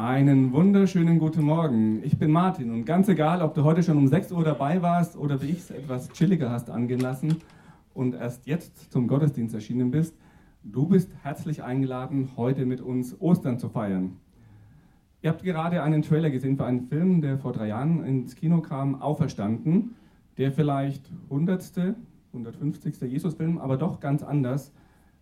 Einen 0.00 0.52
wunderschönen 0.52 1.18
guten 1.18 1.42
Morgen. 1.42 2.04
Ich 2.04 2.16
bin 2.20 2.30
Martin 2.30 2.70
und 2.70 2.84
ganz 2.84 3.08
egal, 3.08 3.42
ob 3.42 3.54
du 3.54 3.64
heute 3.64 3.82
schon 3.82 3.96
um 3.96 4.06
6 4.06 4.30
Uhr 4.30 4.44
dabei 4.44 4.80
warst 4.80 5.16
oder 5.16 5.42
wie 5.42 5.46
ich 5.46 5.58
es 5.58 5.70
etwas 5.72 6.08
chilliger 6.10 6.50
hast 6.50 6.70
angehen 6.70 7.00
lassen 7.00 7.38
und 7.94 8.14
erst 8.14 8.46
jetzt 8.46 8.92
zum 8.92 9.08
Gottesdienst 9.08 9.56
erschienen 9.56 9.90
bist, 9.90 10.16
du 10.62 10.86
bist 10.86 11.10
herzlich 11.24 11.64
eingeladen, 11.64 12.28
heute 12.36 12.64
mit 12.64 12.80
uns 12.80 13.20
Ostern 13.20 13.58
zu 13.58 13.68
feiern. 13.68 14.18
Ihr 15.20 15.30
habt 15.30 15.42
gerade 15.42 15.82
einen 15.82 16.02
Trailer 16.02 16.30
gesehen 16.30 16.56
für 16.56 16.64
einen 16.64 16.82
Film, 16.82 17.20
der 17.20 17.36
vor 17.36 17.52
drei 17.52 17.66
Jahren 17.66 18.04
ins 18.04 18.36
Kino 18.36 18.60
kam, 18.60 19.02
Auferstanden, 19.02 19.96
der 20.36 20.52
vielleicht 20.52 21.10
100., 21.28 21.96
150. 22.32 23.00
Jesus-Film, 23.00 23.58
aber 23.58 23.76
doch 23.76 23.98
ganz 23.98 24.22
anders, 24.22 24.72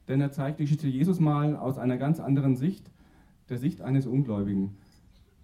denn 0.06 0.20
er 0.20 0.32
zeigt 0.32 0.58
die 0.58 0.64
Geschichte 0.64 0.86
Jesus 0.86 1.18
mal 1.18 1.56
aus 1.56 1.78
einer 1.78 1.96
ganz 1.96 2.20
anderen 2.20 2.56
Sicht 2.56 2.90
der 3.48 3.58
Sicht 3.58 3.80
eines 3.80 4.06
Ungläubigen. 4.06 4.76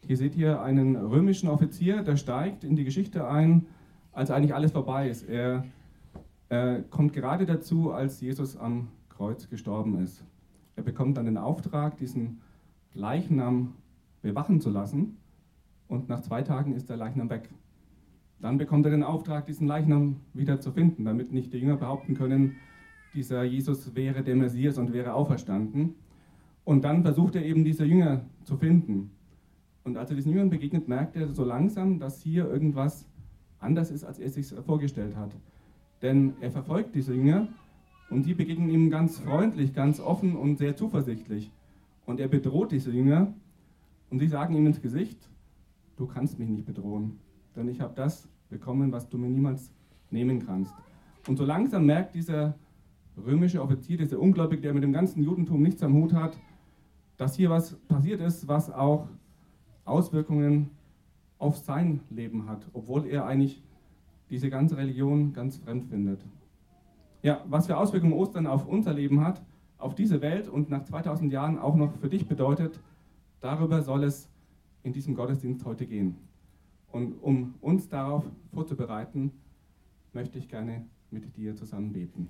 Hier 0.06 0.16
seht 0.16 0.37
ihr 0.37 0.60
einen 0.60 0.97
römischen 0.97 1.48
Offizier, 1.48 2.02
der 2.02 2.16
steigt 2.16 2.65
in 2.65 2.74
die 2.74 2.84
Geschichte 2.84 3.29
ein, 3.29 3.66
als 4.12 4.30
eigentlich 4.30 4.55
alles 4.55 4.73
vorbei 4.73 5.09
ist. 5.09 5.29
Er 5.29 5.65
äh, 6.48 6.83
kommt 6.91 7.12
gerade 7.12 7.46
dazu, 7.46 7.93
als 7.93 8.20
Jesus 8.20 8.57
am 8.57 8.88
Kreuz 9.09 9.48
gestorben 9.48 10.02
ist. 10.02 10.24
Er 10.74 10.83
bekommt 10.83 11.16
dann 11.16 11.27
den 11.27 11.38
Auftrag, 11.38 11.96
diesen 11.98 12.41
Leichnam 12.95 13.74
bewachen 14.23 14.60
zu 14.60 14.71
lassen 14.71 15.19
und 15.88 16.09
nach 16.09 16.21
zwei 16.21 16.43
Tagen 16.43 16.73
ist 16.73 16.88
der 16.88 16.96
Leichnam 16.96 17.30
weg. 17.30 17.48
Dann 18.41 18.59
bekommt 18.59 18.84
er 18.87 18.91
den 18.91 19.05
Auftrag, 19.05 19.46
diesen 19.46 19.69
Leichnam 19.69 20.21
wieder 20.34 20.60
zu 20.60 20.73
finden, 20.73 21.05
damit 21.05 21.32
nicht 21.32 21.52
die 21.52 21.59
Jünger 21.59 21.77
behaupten 21.77 22.15
können, 22.15 22.57
dieser 23.15 23.45
Jesus 23.45 23.95
wäre 23.95 24.23
der 24.23 24.37
Messias 24.37 24.79
und 24.79 24.93
wäre 24.93 25.12
auferstanden. 25.12 25.95
Und 26.65 26.84
dann 26.84 27.02
versucht 27.02 27.37
er 27.37 27.45
eben 27.45 27.65
diese 27.65 27.84
Jünger 27.84 28.23
zu 28.45 28.57
finden. 28.57 29.11
Und 29.84 29.97
als 29.97 30.11
er 30.11 30.16
diesen 30.16 30.33
Jüngern 30.33 30.51
begegnet, 30.51 30.88
merkt 30.88 31.16
er 31.16 31.29
so 31.29 31.45
langsam, 31.45 31.99
dass 31.99 32.23
hier 32.23 32.49
irgendwas 32.49 33.07
anders 33.59 33.91
ist, 33.91 34.04
als 34.04 34.19
er 34.19 34.30
sich 34.30 34.46
vorgestellt 34.46 35.16
hat. 35.16 35.35
Denn 36.02 36.35
er 36.41 36.51
verfolgt 36.51 36.95
diese 36.95 37.15
Jünger 37.15 37.49
und 38.10 38.27
die 38.27 38.35
begegnen 38.35 38.69
ihm 38.69 38.91
ganz 38.91 39.19
freundlich, 39.19 39.73
ganz 39.73 40.01
offen 40.01 40.37
und 40.37 40.59
sehr 40.59 40.77
zuversichtlich. 40.77 41.51
Und 42.07 42.21
er 42.21 42.29
bedroht 42.29 42.73
diese 42.73 42.91
Jünger 42.91 43.32
und 44.10 44.19
sie 44.19 44.29
sagen 44.29 44.54
ihm 44.54 44.66
ins 44.66 44.82
Gesicht, 44.82 45.19
du 45.97 46.07
kannst 46.07 46.38
mich 46.38 46.49
nicht 46.49 46.66
bedrohen, 46.66 47.19
denn 47.57 47.69
ich 47.69 47.80
habe 47.80 47.95
das 47.95 48.29
bekommen, 48.51 48.93
was 48.93 49.09
du 49.09 49.19
mir 49.19 49.29
niemals 49.29 49.71
nehmen 50.10 50.45
kannst. 50.45 50.74
Und 51.26 51.37
so 51.37 51.45
langsam 51.45 51.87
merkt 51.87 52.15
dieser 52.15 52.54
römische 53.16 53.63
Offizier, 53.63 53.97
dieser 53.97 54.19
Ungläubige, 54.19 54.63
der 54.63 54.74
mit 54.74 54.82
dem 54.82 54.93
ganzen 54.93 55.23
Judentum 55.23 55.63
nichts 55.63 55.82
am 55.82 55.95
Hut 55.95 56.13
hat, 56.13 56.37
dass 57.23 57.37
hier 57.37 57.51
was 57.51 57.76
passiert 57.87 58.20
ist, 58.20 58.48
was 58.48 58.68
auch 58.68 59.06
Auswirkungen 59.84 60.70
auf 61.38 61.56
sein 61.56 62.01
Leben 62.10 62.48
hat, 62.48 62.66
obwohl 62.73 63.06
er 63.06 63.26
eigentlich 63.26 63.62
diese 64.28 64.50
ganze 64.50 64.76
Religion 64.76 65.32
ganz 65.32 65.56
fremd 65.59 65.84
findet. 65.84 66.20
Ja, 67.22 67.44
was 67.47 67.69
für 67.69 67.76
Auswirkungen 67.76 68.14
Ostern 68.14 68.48
auf 68.48 68.66
unser 68.66 68.92
Leben 68.92 69.25
hat, 69.25 69.41
auf 69.78 69.94
diese 69.94 70.20
Welt 70.20 70.48
und 70.48 70.69
nach 70.69 70.82
2000 70.82 71.32
Jahren 71.32 71.60
auch 71.60 71.76
noch 71.76 71.94
für 71.94 72.09
dich 72.09 72.26
bedeutet, 72.26 72.81
darüber 73.38 73.82
soll 73.82 74.03
es 74.03 74.28
in 74.82 74.92
diesem 74.92 75.14
Gottesdienst 75.14 75.64
heute 75.64 75.86
gehen. 75.86 76.16
Und 76.91 77.22
um 77.22 77.54
uns 77.60 77.88
darauf 77.88 78.25
vorzubereiten, 78.53 79.31
möchte 80.12 80.41
ich 80.41 80.48
gerne 80.48 80.86
mit 81.12 81.36
dir 81.36 81.54
zusammen 81.54 81.92
beten. 81.92 82.26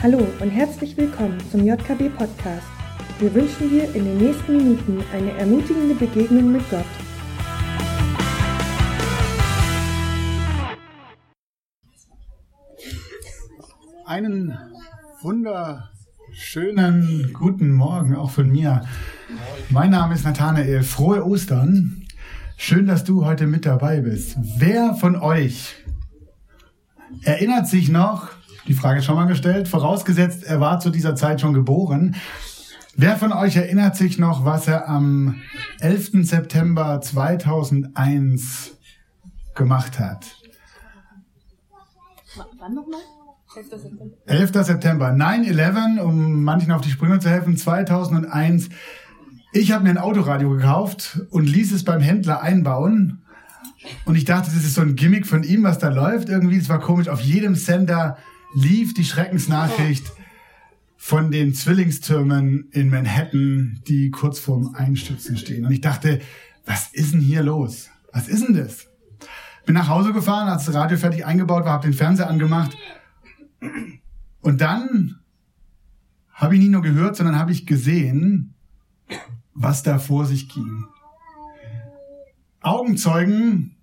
Hallo 0.00 0.24
und 0.38 0.50
herzlich 0.50 0.96
willkommen 0.96 1.40
zum 1.50 1.66
JKB 1.66 2.16
Podcast. 2.16 2.68
Wir 3.18 3.34
wünschen 3.34 3.68
dir 3.68 3.92
in 3.96 4.04
den 4.04 4.18
nächsten 4.18 4.56
Minuten 4.56 5.02
eine 5.12 5.32
ermutigende 5.32 5.96
Begegnung 5.96 6.52
mit 6.52 6.62
Gott. 6.70 6.84
Einen 14.06 14.56
wunderschönen 15.20 17.32
guten 17.32 17.72
Morgen 17.72 18.14
auch 18.14 18.30
von 18.30 18.48
mir. 18.48 18.84
Mein 19.68 19.90
Name 19.90 20.14
ist 20.14 20.24
Nathanael. 20.24 20.84
Frohe 20.84 21.26
Ostern. 21.26 22.04
Schön, 22.56 22.86
dass 22.86 23.02
du 23.02 23.24
heute 23.24 23.48
mit 23.48 23.66
dabei 23.66 24.02
bist. 24.02 24.36
Wer 24.58 24.94
von 24.94 25.16
euch 25.16 25.74
erinnert 27.24 27.66
sich 27.66 27.88
noch 27.88 28.37
die 28.68 28.74
Frage 28.74 29.02
schon 29.02 29.16
mal 29.16 29.26
gestellt, 29.26 29.66
vorausgesetzt, 29.66 30.44
er 30.44 30.60
war 30.60 30.78
zu 30.78 30.90
dieser 30.90 31.16
Zeit 31.16 31.40
schon 31.40 31.54
geboren. 31.54 32.16
Wer 32.94 33.16
von 33.16 33.32
euch 33.32 33.56
erinnert 33.56 33.96
sich 33.96 34.18
noch, 34.18 34.44
was 34.44 34.68
er 34.68 34.88
am 34.88 35.36
11. 35.80 36.26
September 36.26 37.00
2001 37.00 38.76
gemacht 39.54 39.98
hat? 39.98 40.26
Wann 42.58 42.74
nochmal? 42.74 43.00
11. 43.56 43.68
September. 43.70 44.04
11. 44.26 44.52
September. 44.66 45.08
9-11, 45.10 46.00
um 46.00 46.44
manchen 46.44 46.72
auf 46.72 46.82
die 46.82 46.90
Sprünge 46.90 47.18
zu 47.18 47.30
helfen, 47.30 47.56
2001. 47.56 48.68
Ich 49.52 49.72
habe 49.72 49.84
mir 49.84 49.90
ein 49.90 49.98
Autoradio 49.98 50.50
gekauft 50.50 51.20
und 51.30 51.46
ließ 51.46 51.72
es 51.72 51.84
beim 51.84 52.00
Händler 52.00 52.42
einbauen. 52.42 53.22
Und 54.04 54.16
ich 54.16 54.24
dachte, 54.24 54.50
das 54.52 54.64
ist 54.64 54.74
so 54.74 54.82
ein 54.82 54.96
Gimmick 54.96 55.26
von 55.26 55.42
ihm, 55.42 55.62
was 55.62 55.78
da 55.78 55.88
läuft. 55.88 56.28
Irgendwie, 56.28 56.58
es 56.58 56.68
war 56.68 56.80
komisch. 56.80 57.08
Auf 57.08 57.20
jedem 57.20 57.54
Sender 57.54 58.18
lief 58.54 58.94
die 58.94 59.04
Schreckensnachricht 59.04 60.12
von 60.96 61.30
den 61.30 61.54
Zwillingstürmen 61.54 62.68
in 62.72 62.90
Manhattan, 62.90 63.80
die 63.86 64.10
kurz 64.10 64.38
vorm 64.38 64.74
Einstürzen 64.74 65.36
stehen. 65.36 65.64
Und 65.64 65.72
ich 65.72 65.80
dachte, 65.80 66.20
was 66.66 66.88
ist 66.92 67.14
denn 67.14 67.20
hier 67.20 67.42
los? 67.42 67.88
Was 68.12 68.28
ist 68.28 68.46
denn 68.46 68.54
das? 68.54 68.88
Bin 69.64 69.74
nach 69.74 69.88
Hause 69.88 70.12
gefahren, 70.12 70.48
als 70.48 70.64
das 70.64 70.74
Radio 70.74 70.96
fertig 70.96 71.24
eingebaut 71.24 71.64
war, 71.64 71.72
habe 71.72 71.86
den 71.86 71.94
Fernseher 71.94 72.28
angemacht. 72.28 72.76
Und 74.40 74.60
dann 74.60 75.20
habe 76.32 76.54
ich 76.54 76.60
nicht 76.60 76.70
nur 76.70 76.82
gehört, 76.82 77.16
sondern 77.16 77.36
habe 77.36 77.52
ich 77.52 77.66
gesehen, 77.66 78.54
was 79.54 79.82
da 79.82 79.98
vor 79.98 80.24
sich 80.24 80.48
ging. 80.48 80.84
Augenzeugen 82.60 83.76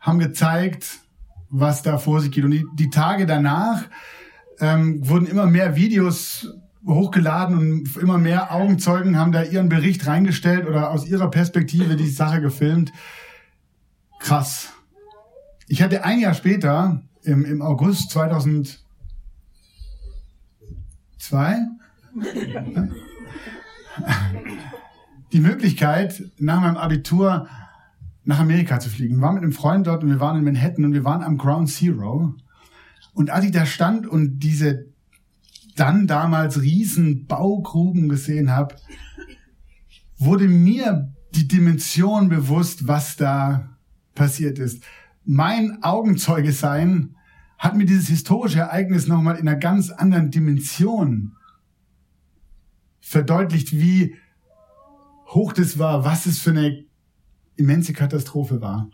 haben 0.00 0.18
gezeigt, 0.18 1.00
was 1.50 1.82
da 1.82 1.98
vor 1.98 2.20
sich 2.20 2.30
geht. 2.30 2.44
Und 2.44 2.52
die, 2.52 2.66
die 2.74 2.90
Tage 2.90 3.26
danach 3.26 3.84
ähm, 4.60 5.06
wurden 5.08 5.26
immer 5.26 5.46
mehr 5.46 5.76
Videos 5.76 6.48
hochgeladen 6.86 7.58
und 7.58 7.96
immer 7.96 8.18
mehr 8.18 8.52
Augenzeugen 8.52 9.18
haben 9.18 9.32
da 9.32 9.42
ihren 9.42 9.68
Bericht 9.68 10.06
reingestellt 10.06 10.66
oder 10.66 10.90
aus 10.90 11.06
ihrer 11.06 11.30
Perspektive 11.30 11.96
die 11.96 12.08
Sache 12.08 12.40
gefilmt. 12.40 12.92
Krass. 14.20 14.72
Ich 15.66 15.82
hatte 15.82 16.04
ein 16.04 16.20
Jahr 16.20 16.34
später, 16.34 17.02
im, 17.22 17.44
im 17.44 17.60
August 17.62 18.10
2002, 18.10 18.78
die 25.32 25.40
Möglichkeit, 25.40 26.22
nach 26.38 26.60
meinem 26.60 26.76
Abitur 26.76 27.48
nach 28.28 28.40
Amerika 28.40 28.78
zu 28.78 28.90
fliegen. 28.90 29.22
Waren 29.22 29.36
mit 29.36 29.42
einem 29.42 29.52
Freund 29.52 29.86
dort 29.86 30.04
und 30.04 30.10
wir 30.10 30.20
waren 30.20 30.36
in 30.36 30.44
Manhattan 30.44 30.84
und 30.84 30.92
wir 30.92 31.02
waren 31.02 31.22
am 31.22 31.38
Ground 31.38 31.70
Zero. 31.70 32.34
Und 33.14 33.30
als 33.30 33.46
ich 33.46 33.52
da 33.52 33.64
stand 33.64 34.06
und 34.06 34.40
diese 34.40 34.84
dann 35.76 36.06
damals 36.06 36.60
riesen 36.60 37.26
Baugruben 37.26 38.06
gesehen 38.10 38.50
habe, 38.50 38.76
wurde 40.18 40.46
mir 40.46 41.10
die 41.34 41.48
Dimension 41.48 42.28
bewusst, 42.28 42.86
was 42.86 43.16
da 43.16 43.78
passiert 44.14 44.58
ist. 44.58 44.84
Mein 45.24 45.82
Augenzeuge 45.82 46.52
sein 46.52 47.16
hat 47.56 47.76
mir 47.76 47.86
dieses 47.86 48.08
historische 48.08 48.58
Ereignis 48.58 49.06
nochmal 49.06 49.36
in 49.36 49.48
einer 49.48 49.58
ganz 49.58 49.88
anderen 49.88 50.30
Dimension 50.30 51.32
verdeutlicht, 53.00 53.72
wie 53.72 54.16
hoch 55.28 55.54
das 55.54 55.78
war, 55.78 56.04
was 56.04 56.26
es 56.26 56.40
für 56.40 56.50
eine 56.50 56.87
immense 57.58 57.92
Katastrophe 57.92 58.60
war. 58.60 58.88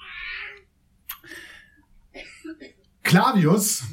Clavius, 3.03 3.85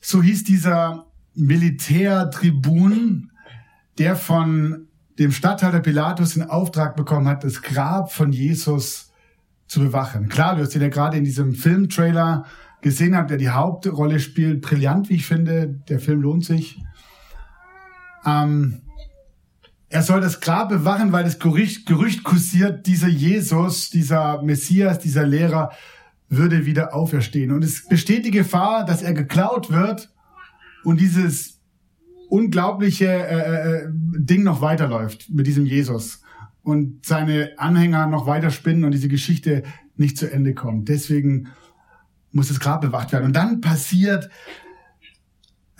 so 0.00 0.22
hieß 0.22 0.44
dieser 0.44 1.06
Militärtribun, 1.34 3.32
der 3.98 4.14
von 4.14 4.86
dem 5.18 5.32
Statthalter 5.32 5.80
Pilatus 5.80 6.34
den 6.34 6.48
Auftrag 6.48 6.96
bekommen 6.96 7.26
hat, 7.26 7.44
das 7.44 7.62
Grab 7.62 8.12
von 8.12 8.32
Jesus 8.32 9.12
zu 9.66 9.80
bewachen. 9.80 10.28
Clavius, 10.28 10.70
den 10.70 10.82
ihr 10.82 10.90
gerade 10.90 11.16
in 11.16 11.24
diesem 11.24 11.54
Filmtrailer 11.54 12.44
gesehen 12.80 13.16
habt, 13.16 13.30
der 13.30 13.36
die 13.36 13.50
Hauptrolle 13.50 14.20
spielt, 14.20 14.62
brillant, 14.62 15.08
wie 15.08 15.16
ich 15.16 15.26
finde. 15.26 15.68
Der 15.88 16.00
Film 16.00 16.22
lohnt 16.22 16.44
sich. 16.44 16.82
Ähm, 18.24 18.82
er 19.90 20.02
soll 20.02 20.20
das 20.20 20.40
Grab 20.40 20.68
bewachen, 20.68 21.10
weil 21.10 21.24
das 21.24 21.40
Gerücht, 21.40 21.84
Gerücht 21.84 22.22
kursiert, 22.22 22.86
dieser 22.86 23.08
Jesus, 23.08 23.90
dieser 23.90 24.40
Messias, 24.40 25.00
dieser 25.00 25.26
Lehrer 25.26 25.72
würde 26.28 26.64
wieder 26.64 26.94
auferstehen. 26.94 27.50
Und 27.50 27.64
es 27.64 27.88
besteht 27.88 28.24
die 28.24 28.30
Gefahr, 28.30 28.84
dass 28.84 29.02
er 29.02 29.12
geklaut 29.12 29.70
wird 29.70 30.08
und 30.84 31.00
dieses 31.00 31.58
unglaubliche 32.28 33.06
äh, 33.06 33.84
äh, 33.84 33.88
Ding 33.90 34.44
noch 34.44 34.60
weiterläuft 34.60 35.28
mit 35.28 35.48
diesem 35.48 35.66
Jesus 35.66 36.22
und 36.62 37.04
seine 37.04 37.58
Anhänger 37.58 38.06
noch 38.06 38.28
weiter 38.28 38.50
spinnen 38.50 38.84
und 38.84 38.92
diese 38.92 39.08
Geschichte 39.08 39.64
nicht 39.96 40.16
zu 40.16 40.30
Ende 40.30 40.54
kommt. 40.54 40.88
Deswegen 40.88 41.48
muss 42.30 42.46
das 42.46 42.60
Grab 42.60 42.80
bewacht 42.80 43.10
werden. 43.10 43.24
Und 43.24 43.34
dann 43.34 43.60
passiert, 43.60 44.30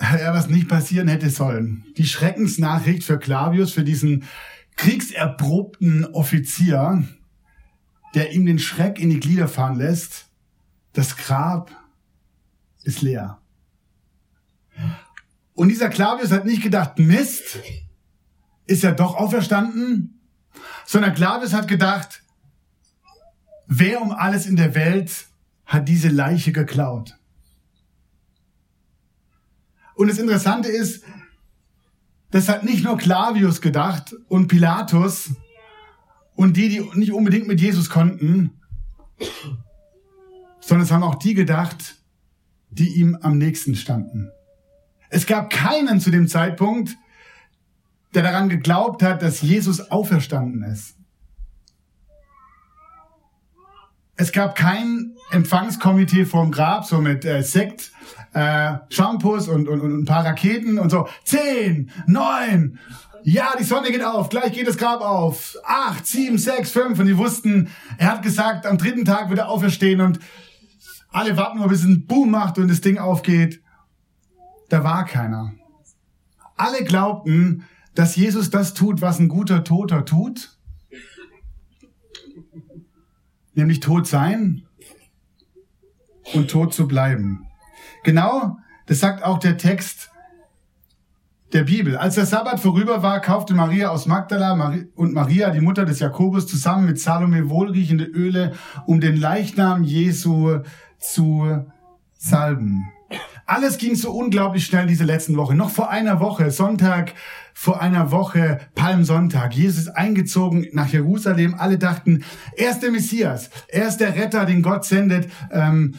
ja, 0.00 0.32
was 0.34 0.48
nicht 0.48 0.68
passieren 0.68 1.08
hätte 1.08 1.30
sollen. 1.30 1.84
Die 1.96 2.06
Schreckensnachricht 2.06 3.04
für 3.04 3.18
Clavius, 3.18 3.72
für 3.72 3.84
diesen 3.84 4.24
kriegserprobten 4.76 6.06
Offizier, 6.06 7.06
der 8.14 8.32
ihm 8.32 8.46
den 8.46 8.58
Schreck 8.58 8.98
in 8.98 9.10
die 9.10 9.20
Glieder 9.20 9.46
fahren 9.46 9.76
lässt. 9.76 10.26
Das 10.92 11.16
Grab 11.16 11.70
ist 12.82 13.02
leer. 13.02 13.38
Und 15.54 15.68
dieser 15.68 15.90
Clavius 15.90 16.32
hat 16.32 16.46
nicht 16.46 16.62
gedacht, 16.62 16.98
Mist, 16.98 17.60
ist 18.66 18.84
er 18.84 18.92
doch 18.92 19.16
auferstanden? 19.16 20.20
Sondern 20.86 21.14
Clavius 21.14 21.52
hat 21.52 21.68
gedacht, 21.68 22.22
wer 23.66 24.00
um 24.00 24.12
alles 24.12 24.46
in 24.46 24.56
der 24.56 24.74
Welt 24.74 25.26
hat 25.66 25.88
diese 25.88 26.08
Leiche 26.08 26.52
geklaut? 26.52 27.19
Und 30.00 30.08
das 30.08 30.16
Interessante 30.16 30.70
ist, 30.70 31.04
das 32.30 32.48
hat 32.48 32.64
nicht 32.64 32.84
nur 32.84 32.96
Clavius 32.96 33.60
gedacht 33.60 34.16
und 34.28 34.48
Pilatus 34.48 35.32
und 36.34 36.56
die, 36.56 36.70
die 36.70 36.98
nicht 36.98 37.12
unbedingt 37.12 37.46
mit 37.46 37.60
Jesus 37.60 37.90
konnten, 37.90 38.58
sondern 40.58 40.86
es 40.86 40.90
haben 40.90 41.02
auch 41.02 41.16
die 41.16 41.34
gedacht, 41.34 41.96
die 42.70 42.98
ihm 42.98 43.18
am 43.20 43.36
nächsten 43.36 43.74
standen. 43.74 44.30
Es 45.10 45.26
gab 45.26 45.50
keinen 45.50 46.00
zu 46.00 46.10
dem 46.10 46.28
Zeitpunkt, 46.28 46.96
der 48.14 48.22
daran 48.22 48.48
geglaubt 48.48 49.02
hat, 49.02 49.20
dass 49.20 49.42
Jesus 49.42 49.90
auferstanden 49.90 50.62
ist. 50.62 50.96
Es 54.16 54.32
gab 54.32 54.54
kein 54.56 55.14
Empfangskomitee 55.30 56.24
vorm 56.24 56.50
Grab, 56.50 56.84
so 56.84 57.00
mit 57.00 57.24
äh, 57.24 57.42
Sekt, 57.42 57.92
äh, 58.32 58.74
Shampoos 58.88 59.48
und, 59.48 59.68
und, 59.68 59.80
und 59.80 60.00
ein 60.00 60.04
paar 60.04 60.24
Raketen 60.24 60.78
und 60.78 60.90
so. 60.90 61.08
Zehn, 61.24 61.90
neun, 62.06 62.78
ja, 63.22 63.52
die 63.58 63.64
Sonne 63.64 63.90
geht 63.90 64.02
auf, 64.02 64.28
gleich 64.28 64.52
geht 64.52 64.66
das 64.66 64.78
Grab 64.78 65.00
auf. 65.00 65.56
Acht, 65.64 66.06
sieben, 66.06 66.38
sechs, 66.38 66.70
fünf. 66.70 66.98
Und 66.98 67.06
die 67.06 67.18
wussten, 67.18 67.68
er 67.98 68.12
hat 68.12 68.22
gesagt, 68.22 68.66
am 68.66 68.78
dritten 68.78 69.04
Tag 69.04 69.28
wird 69.28 69.40
er 69.40 69.48
auferstehen 69.48 70.00
und 70.00 70.18
alle 71.10 71.36
warten 71.36 71.58
nur, 71.58 71.68
bis 71.68 71.84
ein 71.84 72.06
Boom 72.06 72.30
macht 72.30 72.58
und 72.58 72.68
das 72.68 72.80
Ding 72.80 72.98
aufgeht 72.98 73.60
da 74.70 74.84
war 74.84 75.04
keiner. 75.04 75.52
Alle 76.56 76.84
glaubten, 76.84 77.64
dass 77.94 78.16
Jesus 78.16 78.50
das 78.50 78.72
tut, 78.72 79.02
was 79.02 79.18
ein 79.18 79.28
guter 79.28 79.64
Toter 79.64 80.04
tut, 80.04 80.56
nämlich 83.54 83.80
tot 83.80 84.06
sein 84.06 84.62
und 86.34 86.50
tot 86.50 86.74
zu 86.74 86.86
bleiben. 86.86 87.46
Genau, 88.04 88.56
das 88.86 89.00
sagt 89.00 89.22
auch 89.22 89.38
der 89.38 89.56
Text 89.56 90.10
der 91.52 91.64
Bibel. 91.64 91.96
Als 91.96 92.14
der 92.14 92.26
Sabbat 92.26 92.60
vorüber 92.60 93.02
war, 93.02 93.20
kaufte 93.20 93.54
Maria 93.54 93.88
aus 93.88 94.06
Magdala 94.06 94.74
und 94.94 95.12
Maria, 95.12 95.50
die 95.50 95.60
Mutter 95.60 95.84
des 95.84 95.98
Jakobus, 96.00 96.46
zusammen 96.46 96.86
mit 96.86 97.00
Salome 97.00 97.50
wohlriechende 97.50 98.04
Öle, 98.04 98.52
um 98.86 99.00
den 99.00 99.16
Leichnam 99.16 99.82
Jesu 99.82 100.60
zu 100.98 101.64
salben. 102.16 102.84
Alles 103.46 103.78
ging 103.78 103.96
so 103.96 104.12
unglaublich 104.12 104.64
schnell 104.64 104.86
diese 104.86 105.02
letzten 105.02 105.36
Woche. 105.36 105.56
Noch 105.56 105.70
vor 105.70 105.90
einer 105.90 106.20
Woche, 106.20 106.52
Sonntag 106.52 107.14
vor 107.52 107.80
einer 107.82 108.12
Woche, 108.12 108.60
Palmsonntag. 108.76 109.54
Jesus 109.54 109.88
eingezogen 109.88 110.68
nach 110.72 110.86
Jerusalem. 110.86 111.56
Alle 111.58 111.76
dachten, 111.76 112.22
er 112.56 112.70
ist 112.70 112.80
der 112.80 112.92
Messias. 112.92 113.50
Er 113.66 113.88
ist 113.88 113.96
der 113.96 114.14
Retter, 114.14 114.44
den 114.44 114.62
Gott 114.62 114.84
sendet, 114.84 115.28
ähm, 115.50 115.96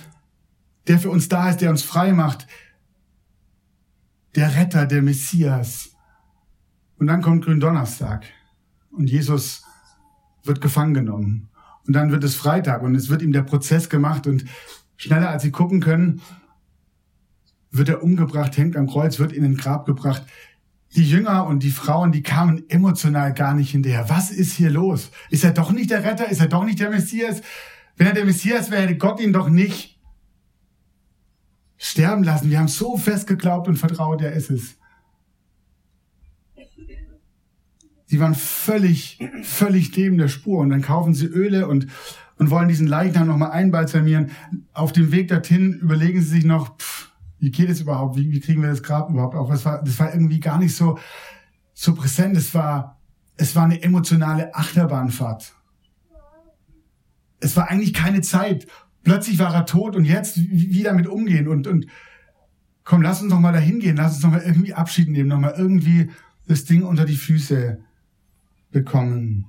der 0.88 1.00
für 1.00 1.10
uns 1.10 1.30
da 1.30 1.50
ist, 1.50 1.62
der 1.62 1.70
uns 1.70 1.84
frei 1.84 2.14
macht. 2.14 2.48
Der 4.36 4.56
Retter, 4.56 4.86
der 4.86 5.02
Messias. 5.02 5.92
Und 6.98 7.08
dann 7.08 7.22
kommt 7.22 7.46
Gründonnerstag. 7.46 8.26
Und 8.92 9.10
Jesus 9.10 9.64
wird 10.44 10.62
gefangen 10.62 10.94
genommen. 10.94 11.50
Und 11.88 11.94
dann 11.94 12.12
wird 12.12 12.24
es 12.24 12.36
Freitag 12.36 12.84
und 12.84 12.96
es 12.96 13.10
wird 13.10 13.22
ihm 13.22 13.32
der 13.32 13.42
Prozess 13.42 13.90
gemacht 13.90 14.28
und 14.28 14.46
schneller 14.98 15.30
als 15.30 15.44
sie 15.44 15.52
gucken 15.52 15.82
können, 15.82 16.22
wird 17.72 17.90
er 17.90 18.04
umgebracht, 18.04 18.56
hängt 18.58 18.76
am 18.76 18.88
Kreuz, 18.88 19.18
wird 19.18 19.32
in 19.32 19.44
den 19.44 19.58
Grab 19.58 19.86
gebracht. 19.86 20.24
Die 20.96 21.10
Jünger 21.10 21.46
und 21.48 21.64
die 21.64 21.72
Frauen, 21.72 22.12
die 22.12 22.22
kamen 22.22 22.70
emotional 22.70 23.34
gar 23.34 23.54
nicht 23.54 23.72
hinterher. 23.72 24.10
Was 24.10 24.30
ist 24.30 24.54
hier 24.54 24.70
los? 24.70 25.10
Ist 25.30 25.44
er 25.44 25.52
doch 25.52 25.72
nicht 25.72 25.90
der 25.90 26.04
Retter? 26.04 26.30
Ist 26.30 26.42
er 26.42 26.50
doch 26.50 26.66
nicht 26.66 26.80
der 26.80 26.90
Messias? 26.90 27.42
Wenn 27.96 28.08
er 28.08 28.14
der 28.14 28.26
Messias 28.26 28.70
wäre, 28.72 28.84
hätte 28.84 28.98
Gott 28.98 29.22
ihn 29.22 29.32
doch 29.32 29.50
nicht 29.50 30.01
sterben 31.84 32.24
lassen. 32.24 32.52
Wir 32.52 32.60
haben 32.60 32.68
so 32.68 32.96
fest 32.96 33.26
geglaubt 33.26 33.68
und 33.68 33.76
vertraut, 33.76 34.22
er 34.22 34.34
ist 34.34 34.52
es. 34.52 34.78
Sie 38.06 38.20
waren 38.20 38.36
völlig, 38.36 39.18
völlig 39.42 39.96
neben 39.98 40.20
der 40.20 40.28
Spur. 40.28 40.60
Und 40.60 40.70
dann 40.70 40.84
kaufen 40.84 41.16
sie 41.16 41.26
Öle 41.26 41.68
und, 41.68 41.88
und 42.38 42.52
wollen 42.52 42.68
diesen 42.68 42.86
Leichnam 42.86 43.28
nochmal 43.28 43.52
einbalsamieren. 43.52 44.30
Auf 44.74 44.92
dem 44.92 45.12
Weg 45.12 45.30
dorthin 45.30 45.74
überlegen 45.74 46.22
sie 46.22 46.30
sich 46.30 46.46
noch, 46.46 46.78
pff, 46.78 47.10
wie 47.40 47.50
geht 47.50 47.70
es 47.70 47.82
überhaupt? 47.82 48.16
Wie, 48.16 48.32
wie 48.32 48.40
kriegen 48.40 48.62
wir 48.62 48.70
das 48.70 48.84
Grab 48.84 49.10
überhaupt 49.10 49.34
auf? 49.36 49.50
Das 49.50 49.66
war, 49.66 49.84
das 49.84 49.98
war 49.98 50.14
irgendwie 50.14 50.40
gar 50.40 50.60
nicht 50.60 50.76
so, 50.76 51.00
so 51.74 51.96
präsent. 51.96 52.38
Es 52.38 52.54
war, 52.54 53.02
es 53.38 53.56
war 53.56 53.64
eine 53.64 53.82
emotionale 53.82 54.54
Achterbahnfahrt. 54.54 55.56
Es 57.40 57.56
war 57.58 57.72
eigentlich 57.72 57.96
keine 57.96 58.22
Zeit. 58.22 58.68
Plötzlich 59.04 59.40
war 59.40 59.54
er 59.54 59.66
tot 59.66 59.96
und 59.96 60.06
jetzt 60.06 60.38
wie 60.38 60.84
damit 60.84 61.08
umgehen 61.08 61.48
und, 61.48 61.68
und 61.68 61.88
komm, 62.84 63.02
lass 63.02 63.22
uns 63.22 63.32
doch 63.32 63.40
mal 63.40 63.54
dahin 63.54 63.80
gehen, 63.80 63.96
lass 63.96 64.14
uns 64.14 64.22
doch 64.22 64.30
mal 64.32 64.42
irgendwie 64.42 64.74
Abschied 64.74 65.10
nehmen, 65.10 65.30
noch 65.30 65.40
mal 65.40 65.56
irgendwie 65.58 66.12
das 66.48 66.66
Ding 66.66 66.84
unter 66.84 67.06
die 67.06 67.16
Füße 67.16 67.80
bekommen. 68.72 69.48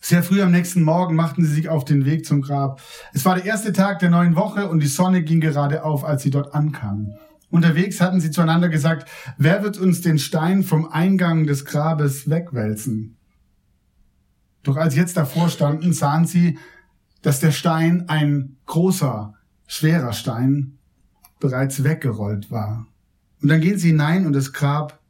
Sehr 0.00 0.22
früh 0.22 0.40
am 0.42 0.52
nächsten 0.52 0.82
Morgen 0.82 1.16
machten 1.16 1.44
sie 1.44 1.52
sich 1.52 1.68
auf 1.68 1.84
den 1.84 2.04
Weg 2.04 2.24
zum 2.24 2.40
Grab. 2.40 2.80
Es 3.12 3.24
war 3.24 3.34
der 3.34 3.44
erste 3.44 3.72
Tag 3.72 3.98
der 3.98 4.10
neuen 4.10 4.36
Woche 4.36 4.68
und 4.68 4.80
die 4.80 4.86
Sonne 4.86 5.22
ging 5.22 5.40
gerade 5.40 5.84
auf, 5.84 6.04
als 6.04 6.22
sie 6.22 6.30
dort 6.30 6.54
ankamen. 6.54 7.18
Unterwegs 7.50 8.00
hatten 8.00 8.20
sie 8.20 8.30
zueinander 8.30 8.68
gesagt, 8.68 9.08
wer 9.36 9.62
wird 9.62 9.78
uns 9.78 10.00
den 10.00 10.18
Stein 10.18 10.62
vom 10.62 10.90
Eingang 10.90 11.46
des 11.46 11.64
Grabes 11.64 12.28
wegwälzen? 12.28 13.16
Doch 14.62 14.76
als 14.76 14.94
sie 14.94 15.00
jetzt 15.00 15.16
davor 15.16 15.48
standen, 15.48 15.92
sahen 15.92 16.26
sie, 16.26 16.58
dass 17.22 17.40
der 17.40 17.52
Stein, 17.52 18.08
ein 18.08 18.56
großer, 18.66 19.34
schwerer 19.66 20.12
Stein, 20.12 20.78
bereits 21.40 21.84
weggerollt 21.84 22.50
war. 22.50 22.86
Und 23.40 23.48
dann 23.48 23.60
gehen 23.60 23.78
sie 23.78 23.88
hinein 23.88 24.26
und 24.26 24.32
das 24.32 24.52
Grab 24.52 25.00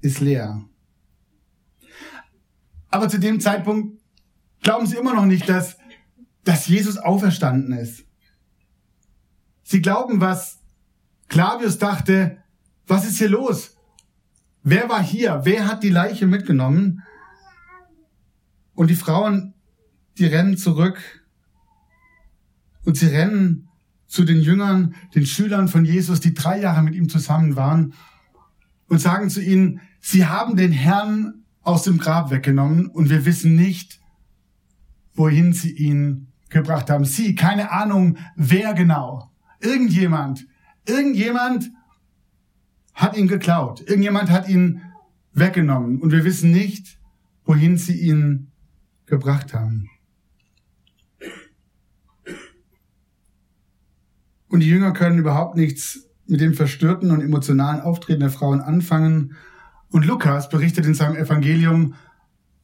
ist 0.00 0.20
leer. 0.20 0.62
Aber 2.90 3.08
zu 3.08 3.18
dem 3.18 3.40
Zeitpunkt 3.40 4.00
glauben 4.62 4.86
sie 4.86 4.96
immer 4.96 5.14
noch 5.14 5.26
nicht, 5.26 5.48
dass, 5.48 5.76
dass 6.44 6.66
Jesus 6.66 6.96
auferstanden 6.96 7.72
ist. 7.72 8.04
Sie 9.62 9.80
glauben, 9.82 10.20
was 10.20 10.60
Clavius 11.28 11.78
dachte, 11.78 12.38
was 12.86 13.06
ist 13.06 13.18
hier 13.18 13.30
los? 13.30 13.76
Wer 14.62 14.88
war 14.88 15.02
hier? 15.02 15.40
Wer 15.44 15.66
hat 15.66 15.82
die 15.82 15.90
Leiche 15.90 16.26
mitgenommen? 16.26 17.02
Und 18.74 18.88
die 18.88 18.94
Frauen, 18.94 19.53
die 20.18 20.26
rennen 20.26 20.56
zurück 20.56 20.98
und 22.84 22.96
sie 22.96 23.06
rennen 23.06 23.68
zu 24.06 24.24
den 24.24 24.40
Jüngern, 24.40 24.94
den 25.14 25.26
Schülern 25.26 25.68
von 25.68 25.84
Jesus, 25.84 26.20
die 26.20 26.34
drei 26.34 26.60
Jahre 26.60 26.82
mit 26.82 26.94
ihm 26.94 27.08
zusammen 27.08 27.56
waren 27.56 27.94
und 28.88 29.00
sagen 29.00 29.30
zu 29.30 29.42
ihnen, 29.42 29.80
sie 30.00 30.26
haben 30.26 30.56
den 30.56 30.72
Herrn 30.72 31.44
aus 31.62 31.82
dem 31.82 31.98
Grab 31.98 32.30
weggenommen 32.30 32.86
und 32.86 33.10
wir 33.10 33.24
wissen 33.24 33.56
nicht, 33.56 34.00
wohin 35.14 35.52
sie 35.52 35.72
ihn 35.72 36.28
gebracht 36.48 36.90
haben. 36.90 37.04
Sie, 37.04 37.34
keine 37.34 37.72
Ahnung, 37.72 38.18
wer 38.36 38.74
genau. 38.74 39.30
Irgendjemand, 39.60 40.46
irgendjemand 40.86 41.70
hat 42.92 43.16
ihn 43.16 43.26
geklaut. 43.26 43.80
Irgendjemand 43.80 44.30
hat 44.30 44.48
ihn 44.48 44.82
weggenommen 45.32 46.00
und 46.00 46.12
wir 46.12 46.24
wissen 46.24 46.50
nicht, 46.50 46.98
wohin 47.44 47.76
sie 47.76 47.98
ihn 47.98 48.52
gebracht 49.06 49.52
haben. 49.52 49.90
Und 54.54 54.60
die 54.60 54.68
Jünger 54.68 54.92
können 54.92 55.18
überhaupt 55.18 55.56
nichts 55.56 56.06
mit 56.28 56.40
dem 56.40 56.54
verstörten 56.54 57.10
und 57.10 57.20
emotionalen 57.20 57.80
Auftreten 57.80 58.20
der 58.20 58.30
Frauen 58.30 58.60
anfangen 58.60 59.34
und 59.90 60.06
Lukas 60.06 60.48
berichtet 60.48 60.86
in 60.86 60.94
seinem 60.94 61.16
Evangelium, 61.16 61.94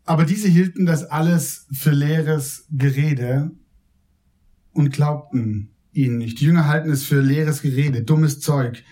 aber 0.04 0.24
diese 0.24 0.46
hielten 0.46 0.86
das 0.86 1.02
alles 1.02 1.66
für 1.72 1.90
leeres 1.90 2.68
Gerede 2.70 3.50
und 4.70 4.92
glaubten 4.92 5.70
ihnen 5.90 6.18
nicht. 6.18 6.38
Die 6.38 6.44
Jünger 6.44 6.68
halten 6.68 6.92
es 6.92 7.02
für 7.02 7.20
leeres 7.20 7.60
Gerede, 7.60 8.04
dummes 8.04 8.38
Zeug. 8.38 8.84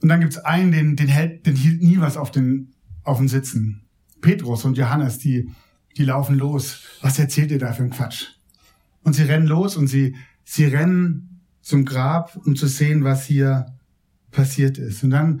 Und 0.00 0.08
dann 0.08 0.20
gibt's 0.20 0.38
einen, 0.38 0.72
den, 0.72 0.96
den, 0.96 1.08
hält, 1.08 1.44
den 1.44 1.56
hielt 1.56 1.82
nie 1.82 2.00
was 2.00 2.16
auf 2.16 2.30
den, 2.30 2.72
auf 3.02 3.18
den 3.18 3.28
Sitzen. 3.28 3.84
Petrus 4.22 4.64
und 4.64 4.78
Johannes, 4.78 5.18
die, 5.18 5.50
die 5.98 6.06
laufen 6.06 6.38
los. 6.38 6.84
Was 7.02 7.18
erzählt 7.18 7.50
ihr 7.50 7.58
da 7.58 7.74
für 7.74 7.82
ein 7.82 7.90
Quatsch? 7.90 8.28
Und 9.02 9.12
sie 9.12 9.24
rennen 9.24 9.46
los 9.46 9.76
und 9.76 9.88
sie, 9.88 10.16
sie 10.42 10.64
rennen 10.64 11.33
zum 11.64 11.84
Grab, 11.84 12.36
um 12.44 12.54
zu 12.54 12.66
sehen, 12.66 13.04
was 13.04 13.24
hier 13.24 13.66
passiert 14.30 14.78
ist. 14.78 15.02
Und 15.02 15.10
dann 15.10 15.40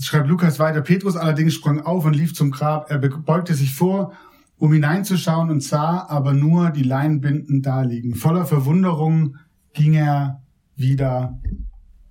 schreibt 0.00 0.28
Lukas 0.28 0.58
weiter, 0.58 0.82
Petrus 0.82 1.16
allerdings 1.16 1.54
sprang 1.54 1.80
auf 1.80 2.04
und 2.04 2.14
lief 2.14 2.34
zum 2.34 2.50
Grab. 2.50 2.90
Er 2.90 2.98
beugte 2.98 3.54
sich 3.54 3.74
vor, 3.74 4.12
um 4.58 4.72
hineinzuschauen 4.72 5.50
und 5.50 5.62
sah 5.62 6.06
aber 6.08 6.34
nur 6.34 6.70
die 6.70 6.82
Leinbinden 6.82 7.62
daliegen. 7.62 8.14
Voller 8.14 8.44
Verwunderung 8.44 9.36
ging 9.72 9.94
er 9.94 10.42
wieder 10.76 11.40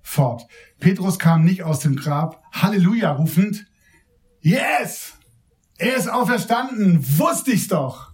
fort. 0.02 0.46
Petrus 0.80 1.18
kam 1.18 1.44
nicht 1.44 1.62
aus 1.62 1.80
dem 1.80 1.96
Grab, 1.96 2.42
Halleluja 2.52 3.12
rufend, 3.12 3.66
Yes! 4.40 5.14
Er 5.76 5.96
ist 5.96 6.08
auferstanden, 6.08 7.04
wusste 7.18 7.52
ich's 7.52 7.68
doch. 7.68 8.07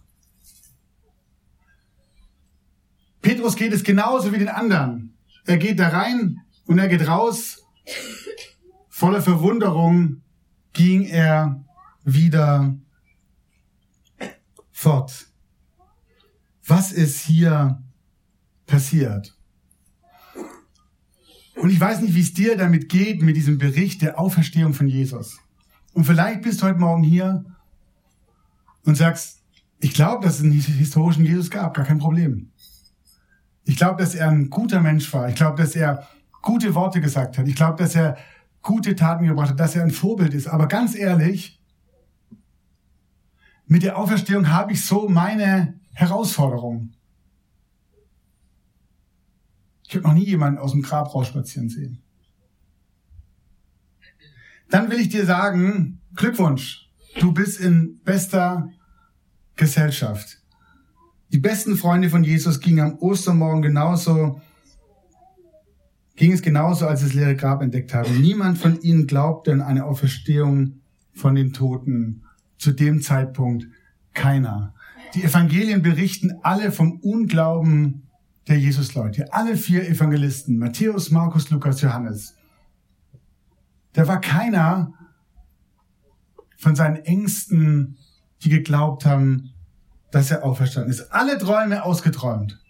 Petrus 3.25 3.57
geht 3.57 3.73
es 3.73 3.83
genauso 3.83 4.33
wie 4.33 4.39
den 4.39 4.49
anderen. 4.49 5.17
Er 5.47 5.57
geht 5.57 5.81
da 5.81 5.89
rein 5.89 6.43
und 6.67 6.79
er 6.79 6.89
geht 6.89 7.09
raus 7.09 7.65
Voller 8.89 9.23
Verwunderung 9.23 10.23
ging 10.73 11.05
er 11.05 11.65
wieder 12.05 12.79
fort. 14.71 15.27
Was 16.67 16.93
ist 16.93 17.21
hier 17.21 17.83
passiert? 18.67 19.37
Und 21.57 21.71
ich 21.71 21.81
weiß 21.81 22.03
nicht, 22.03 22.15
wie 22.15 22.21
es 22.21 22.35
dir 22.35 22.57
damit 22.57 22.89
geht 22.89 23.21
mit 23.21 23.37
diesem 23.37 23.59
Bericht 23.59 24.01
der 24.03 24.19
Auferstehung 24.19 24.75
von 24.75 24.87
Jesus. 24.87 25.41
Und 25.93 26.05
vielleicht 26.05 26.43
bist 26.43 26.63
du 26.63 26.67
heute 26.67 26.79
Morgen 26.79 27.03
hier 27.03 27.45
und 28.85 28.97
sagst, 28.97 29.43
ich 29.81 29.93
glaube, 29.93 30.25
dass 30.25 30.37
es 30.37 30.45
einen 30.45 30.53
historischen 30.53 31.25
Jesus 31.25 31.51
gab, 31.51 31.75
gar 31.75 31.85
kein 31.85 31.99
Problem. 31.99 32.53
Ich 33.65 33.77
glaube, 33.77 34.03
dass 34.03 34.15
er 34.15 34.29
ein 34.29 34.51
guter 34.51 34.81
Mensch 34.81 35.13
war. 35.13 35.29
Ich 35.29 35.35
glaube, 35.35 35.57
dass 35.57 35.75
er 35.75 36.07
gute 36.43 36.75
Worte 36.75 37.01
gesagt 37.01 37.39
hat. 37.39 37.49
Ich 37.49 37.57
glaube, 37.57 37.79
dass 37.79 37.95
er 37.95 38.17
gute 38.63 38.95
Taten 38.95 39.27
gebracht 39.27 39.51
hat, 39.51 39.61
dass 39.61 39.75
er 39.75 39.83
ein 39.83 39.91
Vorbild 39.91 40.35
ist. 40.35 40.47
Aber 40.47 40.69
ganz 40.69 40.95
ehrlich, 40.95 41.63
mit 43.67 43.83
der 43.83 43.99
Auferstehung 43.99 44.51
habe 44.51 44.73
ich 44.73 44.85
so 44.85 45.09
meine 45.09 45.81
Herausforderung. 45.95 46.93
Ich 49.87 49.95
habe 49.95 50.07
noch 50.07 50.15
nie 50.15 50.27
jemanden 50.27 50.59
aus 50.59 50.73
dem 50.73 50.83
Grab 50.83 51.15
rausspazieren 51.15 51.69
sehen. 51.69 52.03
Dann 54.71 54.91
will 54.91 54.99
ich 54.99 55.09
dir 55.09 55.25
sagen, 55.25 56.01
Glückwunsch, 56.15 56.91
du 57.21 57.33
bist 57.33 57.61
in 57.61 58.01
bester 58.03 58.71
Gesellschaft. 59.57 60.44
Die 61.35 61.41
besten 61.41 61.77
Freunde 61.77 62.09
von 62.09 62.25
Jesus 62.25 62.61
gingen 62.61 62.81
am 62.81 62.99
Ostermorgen 63.01 63.61
genauso 63.61 64.41
ging 66.17 66.33
es 66.33 66.43
genauso, 66.43 66.87
als 66.87 67.01
sie 67.01 67.07
das 67.07 67.15
leere 67.15 67.35
Grab 67.37 67.61
entdeckt 67.61 67.93
haben. 67.93 68.21
Niemand 68.21 68.59
von 68.59 68.81
ihnen 68.81 69.09
glaubte 69.09 69.53
an 69.53 69.61
eine 69.61 69.85
Auferstehung 69.85 70.81
von 71.13 71.35
den 71.35 71.53
Toten. 71.53 72.23
Zu 72.57 72.71
dem 72.71 73.03
Zeitpunkt 73.03 73.67
keiner. 74.13 74.75
Die 75.15 75.25
Evangelien 75.25 75.83
berichten 75.83 76.39
alle 76.43 76.71
vom 76.71 77.01
Unglauben 77.01 78.05
der 78.47 78.59
Jesusleute. 78.59 79.33
Alle 79.33 79.57
vier 79.57 79.89
Evangelisten, 79.89 80.57
Matthäus, 80.57 81.11
Markus, 81.11 81.51
Lukas, 81.51 81.81
Johannes. 81.81 82.37
Da 83.93 84.07
war 84.07 84.21
keiner 84.21 84.95
von 86.57 86.77
seinen 86.77 86.97
Ängsten, 87.05 87.99
die 88.43 88.51
geglaubt 88.51 89.05
haben, 89.05 89.54
dass 90.15 90.31
er 90.31 90.45
auferstanden 90.45 90.93
ist. 90.93 91.13
Alle 91.13 91.39
Träume 91.39 91.83
ausgeträumt. 91.83 92.61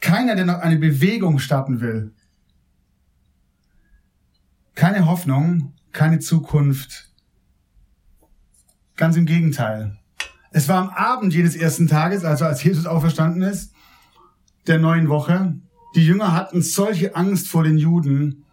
Keiner, 0.00 0.34
der 0.34 0.46
noch 0.46 0.60
eine 0.60 0.78
Bewegung 0.78 1.38
starten 1.38 1.80
will. 1.80 2.14
Keine 4.74 5.04
Hoffnung, 5.04 5.74
keine 5.92 6.20
Zukunft. 6.20 7.12
Ganz 8.96 9.16
im 9.16 9.26
Gegenteil. 9.26 9.98
Es 10.52 10.68
war 10.68 10.78
am 10.78 10.88
Abend 10.88 11.34
jedes 11.34 11.54
ersten 11.54 11.86
Tages, 11.86 12.24
also 12.24 12.46
als 12.46 12.62
Jesus 12.64 12.86
auferstanden 12.86 13.42
ist, 13.42 13.74
der 14.66 14.78
neuen 14.78 15.10
Woche. 15.10 15.54
Die 15.94 16.06
Jünger 16.06 16.32
hatten 16.32 16.62
solche 16.62 17.14
Angst 17.14 17.48
vor 17.48 17.62
den 17.62 17.76
Juden, 17.76 18.46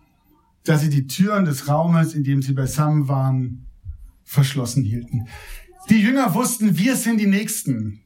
dass 0.65 0.81
sie 0.81 0.89
die 0.89 1.07
Türen 1.07 1.45
des 1.45 1.69
Raumes, 1.69 2.13
in 2.13 2.25
dem 2.25 2.41
sie 2.41 2.53
beisammen 2.53 3.07
waren, 3.07 3.65
verschlossen 4.25 4.83
hielten. 4.83 5.27
Die 5.89 6.01
Jünger 6.01 6.33
wussten, 6.33 6.77
wir 6.77 6.95
sind 6.97 7.19
die 7.19 7.27
Nächsten. 7.27 8.01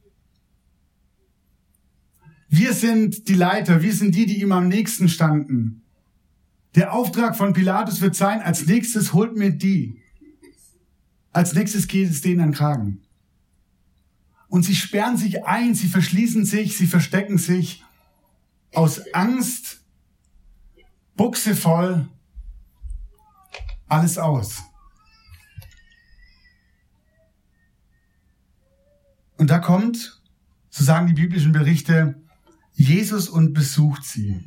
Wir 2.48 2.74
sind 2.74 3.28
die 3.28 3.34
Leiter, 3.34 3.82
wir 3.82 3.94
sind 3.94 4.14
die, 4.14 4.26
die 4.26 4.40
ihm 4.40 4.52
am 4.52 4.68
nächsten 4.68 5.08
standen. 5.08 5.82
Der 6.74 6.92
Auftrag 6.92 7.36
von 7.36 7.52
Pilatus 7.54 8.00
wird 8.00 8.14
sein, 8.14 8.40
als 8.40 8.66
nächstes 8.66 9.12
holt 9.12 9.36
mir 9.36 9.50
die. 9.50 10.00
Als 11.32 11.54
nächstes 11.54 11.88
geht 11.88 12.10
es 12.10 12.20
denen 12.20 12.40
an 12.40 12.52
Kragen. 12.52 13.02
Und 14.48 14.64
sie 14.64 14.74
sperren 14.74 15.16
sich 15.16 15.44
ein, 15.44 15.74
sie 15.74 15.88
verschließen 15.88 16.44
sich, 16.44 16.76
sie 16.76 16.86
verstecken 16.86 17.38
sich 17.38 17.82
aus 18.74 19.00
Angst, 19.14 19.82
Buchse 21.16 21.56
voll, 21.56 22.08
alles 23.88 24.18
aus. 24.18 24.62
Und 29.42 29.50
da 29.50 29.58
kommt, 29.58 30.22
so 30.70 30.84
sagen 30.84 31.08
die 31.08 31.20
biblischen 31.20 31.50
Berichte, 31.50 32.14
Jesus 32.74 33.28
und 33.28 33.54
besucht 33.54 34.04
sie. 34.04 34.44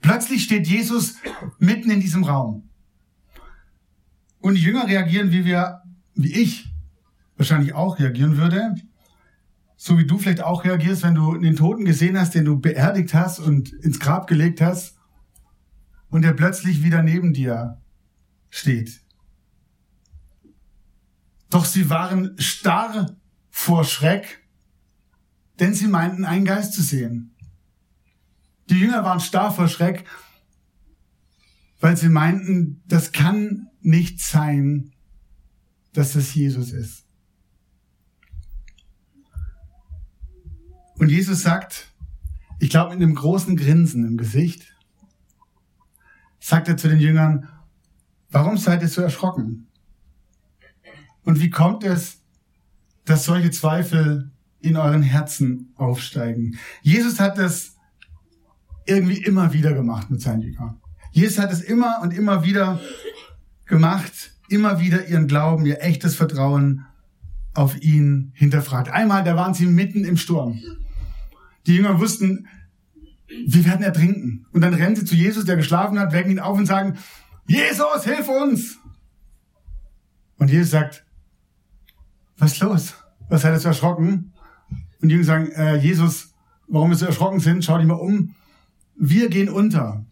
Plötzlich 0.00 0.42
steht 0.42 0.66
Jesus 0.66 1.14
mitten 1.60 1.92
in 1.92 2.00
diesem 2.00 2.24
Raum. 2.24 2.68
Und 4.40 4.54
die 4.54 4.62
Jünger 4.62 4.88
reagieren, 4.88 5.30
wie 5.30 5.44
wir, 5.44 5.80
wie 6.16 6.32
ich 6.32 6.72
wahrscheinlich 7.36 7.72
auch 7.72 8.00
reagieren 8.00 8.36
würde. 8.36 8.74
So 9.76 9.96
wie 9.96 10.08
du 10.08 10.18
vielleicht 10.18 10.42
auch 10.42 10.64
reagierst, 10.64 11.04
wenn 11.04 11.14
du 11.14 11.38
den 11.38 11.54
Toten 11.54 11.84
gesehen 11.84 12.18
hast, 12.18 12.34
den 12.34 12.44
du 12.44 12.58
beerdigt 12.58 13.14
hast 13.14 13.38
und 13.38 13.72
ins 13.74 14.00
Grab 14.00 14.26
gelegt 14.26 14.60
hast 14.60 14.98
und 16.08 16.22
der 16.22 16.32
plötzlich 16.32 16.82
wieder 16.82 17.04
neben 17.04 17.32
dir 17.32 17.80
steht. 18.48 19.02
Doch 21.48 21.64
sie 21.64 21.90
waren 21.90 22.34
starr 22.38 23.19
vor 23.60 23.84
Schreck 23.84 24.40
denn 25.60 25.74
sie 25.74 25.88
meinten, 25.88 26.24
einen 26.24 26.46
Geist 26.46 26.72
zu 26.72 26.82
sehen. 26.82 27.36
Die 28.70 28.78
Jünger 28.78 29.04
waren 29.04 29.20
starr 29.20 29.52
vor 29.52 29.68
Schreck, 29.68 30.06
weil 31.80 31.96
sie 31.96 32.08
meinten, 32.08 32.82
das 32.86 33.12
kann 33.12 33.68
nicht 33.82 34.20
sein, 34.20 34.92
dass 35.92 36.14
das 36.14 36.34
Jesus 36.34 36.72
ist. 36.72 37.04
Und 40.96 41.10
Jesus 41.10 41.42
sagt, 41.42 41.92
ich 42.58 42.70
glaube 42.70 42.94
mit 42.94 43.02
einem 43.02 43.14
großen 43.14 43.56
Grinsen 43.56 44.06
im 44.06 44.16
Gesicht, 44.16 44.74
sagt 46.38 46.68
er 46.68 46.76
zu 46.76 46.88
den 46.88 47.00
Jüngern, 47.00 47.48
warum 48.30 48.56
seid 48.56 48.82
ihr 48.82 48.88
so 48.88 49.02
erschrocken? 49.02 49.68
Und 51.22 51.40
wie 51.40 51.50
kommt 51.50 51.84
es, 51.84 52.19
dass 53.10 53.24
solche 53.24 53.50
Zweifel 53.50 54.30
in 54.60 54.76
euren 54.76 55.02
Herzen 55.02 55.72
aufsteigen. 55.74 56.56
Jesus 56.82 57.18
hat 57.18 57.38
das 57.38 57.74
irgendwie 58.86 59.18
immer 59.18 59.52
wieder 59.52 59.72
gemacht 59.72 60.10
mit 60.10 60.20
seinen 60.20 60.42
Jüngern. 60.42 60.80
Jesus 61.10 61.38
hat 61.38 61.52
es 61.52 61.60
immer 61.60 61.98
und 62.02 62.14
immer 62.14 62.44
wieder 62.44 62.80
gemacht, 63.66 64.12
immer 64.48 64.78
wieder 64.78 65.08
ihren 65.08 65.26
Glauben, 65.26 65.66
ihr 65.66 65.82
echtes 65.82 66.14
Vertrauen 66.14 66.86
auf 67.52 67.82
ihn 67.82 68.30
hinterfragt. 68.34 68.90
Einmal, 68.90 69.24
da 69.24 69.34
waren 69.34 69.54
sie 69.54 69.66
mitten 69.66 70.04
im 70.04 70.16
Sturm. 70.16 70.60
Die 71.66 71.74
Jünger 71.74 71.98
wussten, 71.98 72.46
wir 73.26 73.64
werden 73.64 73.82
ertrinken. 73.82 74.46
Und 74.52 74.60
dann 74.60 74.74
rennen 74.74 74.94
sie 74.94 75.04
zu 75.04 75.16
Jesus, 75.16 75.44
der 75.44 75.56
geschlafen 75.56 75.98
hat, 75.98 76.12
wecken 76.12 76.30
ihn 76.30 76.38
auf 76.38 76.56
und 76.56 76.66
sagen, 76.66 76.96
Jesus, 77.48 78.04
hilf 78.04 78.28
uns! 78.28 78.78
Und 80.36 80.48
Jesus 80.48 80.70
sagt, 80.70 81.04
was 82.38 82.52
ist 82.52 82.60
los? 82.60 82.99
Was 83.30 83.44
hat 83.44 83.58
so 83.60 83.68
erschrocken? 83.68 84.32
Und 85.00 85.08
die 85.08 85.14
Jünger 85.14 85.24
sagen, 85.24 85.50
äh, 85.52 85.76
Jesus, 85.76 86.34
warum 86.66 86.90
wir 86.90 86.96
so 86.96 87.06
erschrocken 87.06 87.40
sind, 87.40 87.64
schau 87.64 87.78
dich 87.78 87.86
mal 87.86 87.94
um. 87.94 88.34
Wir 88.96 89.30
gehen 89.30 89.48
unter. 89.48 90.04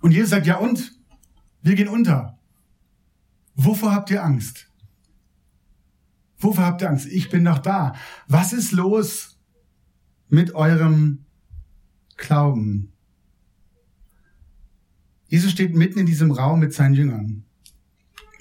Und 0.00 0.12
Jesus 0.12 0.30
sagt, 0.30 0.46
ja 0.46 0.58
und? 0.58 0.92
Wir 1.62 1.74
gehen 1.74 1.88
unter. 1.88 2.38
Wovor 3.54 3.92
habt 3.92 4.10
ihr 4.10 4.22
Angst? 4.22 4.70
Wovor 6.38 6.64
habt 6.64 6.82
ihr 6.82 6.90
Angst? 6.90 7.06
Ich 7.06 7.30
bin 7.30 7.44
doch 7.44 7.58
da. 7.58 7.94
Was 8.28 8.52
ist 8.52 8.72
los 8.72 9.38
mit 10.28 10.54
eurem 10.54 11.24
Glauben? 12.18 12.92
Jesus 15.28 15.50
steht 15.52 15.74
mitten 15.74 15.98
in 15.98 16.06
diesem 16.06 16.30
Raum 16.30 16.60
mit 16.60 16.74
seinen 16.74 16.94
Jüngern. 16.94 17.44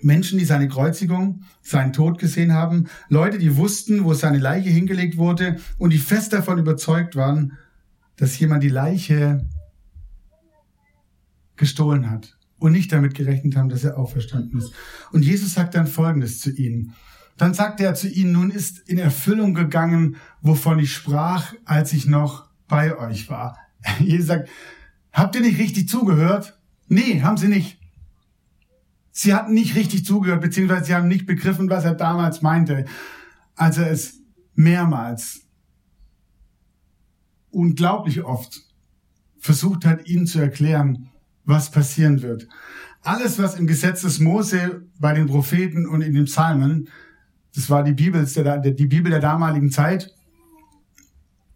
Menschen, 0.03 0.39
die 0.39 0.45
seine 0.45 0.67
Kreuzigung, 0.67 1.43
seinen 1.61 1.93
Tod 1.93 2.19
gesehen 2.19 2.53
haben, 2.53 2.87
Leute, 3.09 3.37
die 3.37 3.57
wussten, 3.57 4.03
wo 4.03 4.13
seine 4.13 4.37
Leiche 4.37 4.69
hingelegt 4.69 5.17
wurde 5.17 5.57
und 5.77 5.91
die 5.91 5.97
fest 5.97 6.33
davon 6.33 6.59
überzeugt 6.59 7.15
waren, 7.15 7.53
dass 8.17 8.37
jemand 8.39 8.63
die 8.63 8.69
Leiche 8.69 9.45
gestohlen 11.55 12.09
hat 12.09 12.37
und 12.59 12.71
nicht 12.71 12.91
damit 12.91 13.15
gerechnet 13.15 13.55
haben, 13.55 13.69
dass 13.69 13.83
er 13.83 13.97
auferstanden 13.97 14.59
ist. 14.59 14.71
Und 15.11 15.23
Jesus 15.23 15.53
sagt 15.53 15.75
dann 15.75 15.87
Folgendes 15.87 16.39
zu 16.39 16.51
ihnen. 16.51 16.93
Dann 17.37 17.53
sagt 17.53 17.81
er 17.81 17.95
zu 17.95 18.07
ihnen, 18.07 18.31
nun 18.31 18.51
ist 18.51 18.79
in 18.87 18.99
Erfüllung 18.99 19.53
gegangen, 19.53 20.17
wovon 20.41 20.79
ich 20.79 20.93
sprach, 20.93 21.53
als 21.65 21.93
ich 21.93 22.05
noch 22.05 22.47
bei 22.67 22.97
euch 22.97 23.29
war. 23.29 23.57
Jesus 23.99 24.27
sagt, 24.27 24.49
habt 25.11 25.35
ihr 25.35 25.41
nicht 25.41 25.59
richtig 25.59 25.89
zugehört? 25.89 26.59
Nee, 26.87 27.21
haben 27.21 27.37
sie 27.37 27.47
nicht. 27.47 27.79
Sie 29.15 29.35
hatten 29.35 29.53
nicht 29.53 29.75
richtig 29.75 30.05
zugehört, 30.05 30.41
beziehungsweise 30.41 30.85
sie 30.85 30.95
haben 30.95 31.07
nicht 31.07 31.27
begriffen, 31.27 31.69
was 31.69 31.85
er 31.85 31.93
damals 31.93 32.41
meinte, 32.41 32.85
als 33.55 33.77
er 33.77 33.91
es 33.91 34.19
mehrmals 34.55 35.41
unglaublich 37.51 38.23
oft 38.23 38.61
versucht 39.37 39.85
hat, 39.85 40.07
ihnen 40.07 40.25
zu 40.25 40.39
erklären, 40.39 41.09
was 41.45 41.69
passieren 41.69 42.23
wird. 42.23 42.47
Alles, 43.03 43.37
was 43.37 43.53
im 43.55 43.67
Gesetz 43.67 44.01
des 44.01 44.19
Mose 44.19 44.81
bei 44.99 45.13
den 45.13 45.27
Propheten 45.27 45.85
und 45.85 46.01
in 46.01 46.15
den 46.15 46.25
Psalmen, 46.25 46.89
das 47.53 47.69
war 47.69 47.83
die 47.83 47.93
Bibel, 47.93 48.25
die 48.25 48.87
Bibel 48.87 49.11
der 49.11 49.19
damaligen 49.19 49.69
Zeit, 49.69 50.11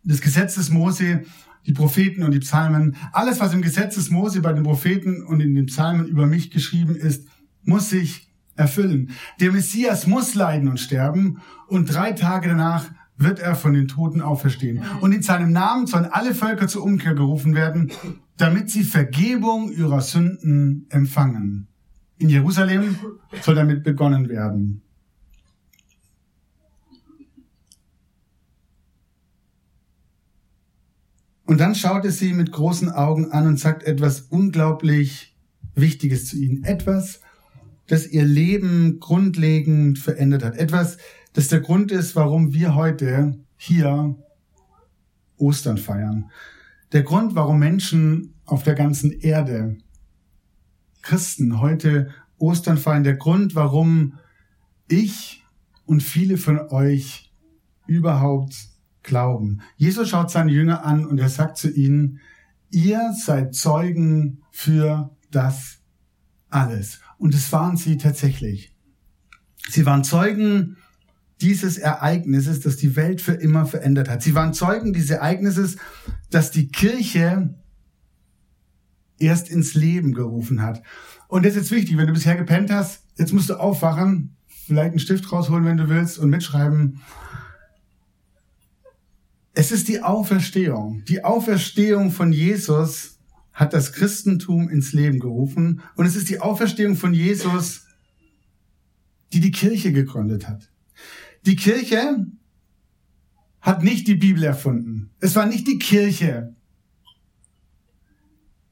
das 0.04 0.22
Gesetz 0.22 0.56
des 0.56 0.70
Mose, 0.70 1.24
die 1.66 1.74
Propheten 1.74 2.22
und 2.22 2.32
die 2.32 2.40
Psalmen, 2.40 2.96
alles, 3.14 3.40
was 3.40 3.54
im 3.54 3.64
Gesetz 3.64 3.96
des 3.96 4.12
Mose 4.12 4.42
bei 4.42 4.54
den 4.54 4.64
Propheten 4.64 5.24
und 5.24 5.40
in 5.40 5.56
den 5.56 5.66
Psalmen 5.66 6.06
über 6.06 6.28
mich 6.28 6.52
geschrieben 6.52 6.96
ist, 6.96 7.28
muss 7.68 7.90
sich 7.90 8.32
erfüllen. 8.56 9.12
Der 9.40 9.52
Messias 9.52 10.08
muss 10.08 10.34
leiden 10.34 10.68
und 10.68 10.80
sterben 10.80 11.42
und 11.68 11.94
drei 11.94 12.14
Tage 12.14 12.50
danach 12.50 12.90
wird 13.18 13.40
er 13.40 13.56
von 13.56 13.74
den 13.74 13.88
Toten 13.88 14.22
auferstehen. 14.22 14.84
Und 15.02 15.12
in 15.12 15.22
seinem 15.22 15.52
Namen 15.52 15.88
sollen 15.88 16.06
alle 16.06 16.34
Völker 16.34 16.68
zur 16.68 16.84
Umkehr 16.84 17.14
gerufen 17.14 17.56
werden, 17.56 17.92
damit 18.38 18.70
sie 18.70 18.84
Vergebung 18.84 19.72
ihrer 19.72 20.02
Sünden 20.02 20.86
empfangen. 20.90 21.68
In 22.20 22.30
Jerusalem 22.30 22.96
soll 23.42 23.56
damit 23.56 23.84
begonnen 23.84 24.30
werden. 24.30 24.82
Und 31.46 31.60
dann 31.60 31.76
schaut 31.76 32.06
er 32.06 32.12
sie 32.12 32.34
mit 32.34 32.52
großen 32.52 32.92
Augen 32.92 33.32
an 33.32 33.48
und 33.48 33.60
sagt 33.60 33.84
etwas 33.84 34.22
unglaublich 34.22 35.36
Wichtiges 35.76 36.28
zu 36.28 36.38
ihnen. 36.38 36.64
Etwas, 36.64 37.22
das 37.88 38.08
ihr 38.08 38.26
Leben 38.26 39.00
grundlegend 39.00 39.98
verändert 40.00 40.44
hat. 40.44 40.58
Etwas, 40.58 40.98
das 41.34 41.48
der 41.48 41.62
Grund 41.62 41.92
ist, 41.92 42.16
warum 42.16 42.54
wir 42.54 42.76
heute 42.76 43.40
hier 43.56 44.16
Ostern 45.38 45.78
feiern. 45.78 46.30
Der 46.92 47.04
Grund, 47.04 47.36
warum 47.36 47.60
Menschen 47.60 48.34
auf 48.46 48.64
der 48.64 48.76
ganzen 48.76 49.12
Erde, 49.12 49.78
Christen, 51.02 51.62
heute 51.62 52.10
Ostern 52.38 52.78
feiern. 52.78 53.04
Der 53.04 53.16
Grund, 53.16 53.56
warum 53.56 54.20
ich 54.88 55.44
und 55.86 56.04
viele 56.04 56.38
von 56.38 56.60
euch 56.70 57.34
überhaupt 57.88 58.56
glauben. 59.04 59.62
Jesus 59.78 60.10
schaut 60.10 60.32
seine 60.32 60.52
Jünger 60.52 60.86
an 60.86 61.06
und 61.06 61.18
er 61.18 61.30
sagt 61.30 61.58
zu 61.58 61.72
ihnen, 61.72 62.20
ihr 62.70 63.14
seid 63.14 63.56
Zeugen 63.56 64.44
für 64.52 65.16
das 65.32 65.80
alles. 66.50 67.00
Und 67.18 67.34
es 67.34 67.52
waren 67.52 67.78
sie 67.78 67.98
tatsächlich. 67.98 68.74
Sie 69.70 69.86
waren 69.86 70.04
Zeugen 70.04 70.78
dieses 71.42 71.78
Ereignisses, 71.78 72.62
das 72.62 72.78
die 72.78 72.96
Welt 72.96 73.22
für 73.22 73.34
immer 73.34 73.66
verändert 73.66 74.10
hat. 74.10 74.24
Sie 74.24 74.34
waren 74.34 74.54
Zeugen 74.54 74.94
dieses 74.94 75.12
Ereignisses, 75.12 75.78
das 76.30 76.52
die 76.52 76.70
Kirche 76.70 77.54
erst 79.20 79.50
ins 79.50 79.74
Leben 79.74 80.14
gerufen 80.14 80.62
hat. 80.62 80.82
Und 81.28 81.46
das 81.46 81.54
ist 81.54 81.58
jetzt 81.58 81.72
wichtig, 81.72 81.98
wenn 81.98 82.08
du 82.08 82.14
bisher 82.14 82.36
gepennt 82.36 82.72
hast, 82.72 83.04
jetzt 83.18 83.34
musst 83.34 83.50
du 83.50 83.56
aufwachen, 83.56 84.36
vielleicht 84.48 84.92
einen 84.92 85.00
Stift 85.00 85.32
rausholen, 85.32 85.66
wenn 85.66 85.78
du 85.78 85.90
willst, 85.90 86.18
und 86.18 86.30
mitschreiben. 86.30 87.02
Es 89.54 89.72
ist 89.72 89.88
die 89.88 90.02
Auferstehung. 90.02 91.04
Die 91.08 91.24
Auferstehung 91.24 92.12
von 92.12 92.32
Jesus 92.32 93.17
hat 93.58 93.74
das 93.74 93.92
Christentum 93.92 94.70
ins 94.70 94.94
Leben 94.94 95.20
gerufen. 95.20 95.82
Und 95.96 96.06
es 96.06 96.16
ist 96.16 96.30
die 96.30 96.40
Auferstehung 96.40 96.96
von 96.96 97.12
Jesus, 97.12 97.88
die 99.34 99.40
die 99.40 99.50
Kirche 99.50 99.92
gegründet 99.92 100.48
hat. 100.48 100.70
Die 101.48 101.56
Kirche 101.56 102.28
hat 103.60 103.82
nicht 103.82 104.08
die 104.08 104.14
Bibel 104.14 104.44
erfunden. 104.44 105.10
Es 105.20 105.36
war 105.36 105.48
nicht 105.48 105.68
die 105.68 105.80
Kirche, 105.80 106.56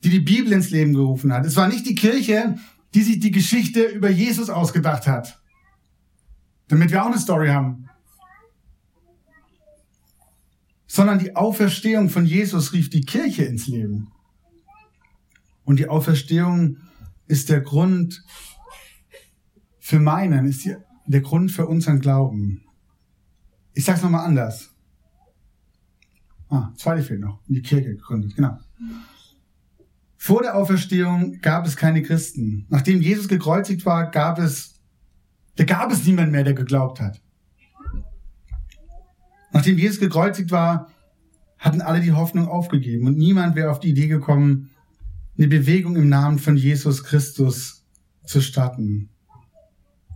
die 0.04 0.12
die 0.12 0.20
Bibel 0.20 0.54
ins 0.54 0.70
Leben 0.70 0.94
gerufen 0.94 1.34
hat. 1.34 1.48
Es 1.48 1.56
war 1.56 1.68
nicht 1.68 1.88
die 1.88 1.96
Kirche, 1.96 2.56
die 2.94 3.02
sich 3.02 3.20
die 3.20 3.32
Geschichte 3.32 3.86
über 3.86 4.12
Jesus 4.12 4.52
ausgedacht 4.52 5.08
hat. 5.08 5.42
Damit 6.68 6.92
wir 6.92 7.02
auch 7.02 7.08
eine 7.08 7.18
Story 7.18 7.48
haben. 7.48 7.90
Sondern 10.86 11.18
die 11.18 11.36
Auferstehung 11.36 12.12
von 12.12 12.28
Jesus 12.28 12.72
rief 12.72 12.92
die 12.92 13.02
Kirche 13.02 13.46
ins 13.46 13.66
Leben. 13.66 14.12
Und 15.66 15.80
die 15.80 15.90
Auferstehung 15.90 16.78
ist 17.28 17.50
der 17.50 17.62
Grund 17.62 18.24
für 19.80 20.00
meinen, 20.00 20.46
ist 20.46 20.66
die 20.66 20.76
der 21.08 21.22
Grund 21.22 21.52
für 21.52 21.68
unseren 21.68 22.00
Glauben. 22.00 22.64
Ich 23.74 23.86
sag's 23.86 24.02
nochmal 24.02 24.26
anders. 24.26 24.74
Ah, 26.50 26.72
zweite 26.76 27.04
fehlt 27.04 27.22
noch. 27.22 27.42
Die 27.48 27.62
Kirche 27.62 27.90
gegründet, 27.90 28.36
genau. 28.36 28.58
Vor 30.18 30.42
der 30.42 30.56
Auferstehung 30.56 31.40
gab 31.42 31.66
es 31.68 31.76
keine 31.76 32.02
Christen. 32.02 32.66
Nachdem 32.70 33.02
Jesus 33.02 33.28
gekreuzigt 33.28 33.86
war, 33.86 34.10
gab 34.10 34.40
es, 34.40 34.80
da 35.56 35.64
gab 35.64 35.92
es 35.92 36.06
niemand 36.06 36.32
mehr, 36.32 36.44
der 36.44 36.54
geglaubt 36.54 37.00
hat. 37.00 37.22
Nachdem 39.52 39.78
Jesus 39.78 40.00
gekreuzigt 40.00 40.52
war, 40.52 40.90
hatten 41.58 41.82
alle 41.82 42.02
die 42.02 42.12
Hoffnung 42.12 42.48
aufgegeben 42.48 43.08
und 43.08 43.18
niemand 43.18 43.56
wäre 43.56 43.72
auf 43.72 43.80
die 43.80 43.90
Idee 43.90 44.08
gekommen, 44.08 44.70
eine 45.38 45.48
Bewegung 45.48 45.96
im 45.96 46.10
Namen 46.10 46.40
von 46.40 46.58
Jesus 46.58 47.04
Christus 47.04 47.86
zu 48.26 48.42
starten. 48.42 49.10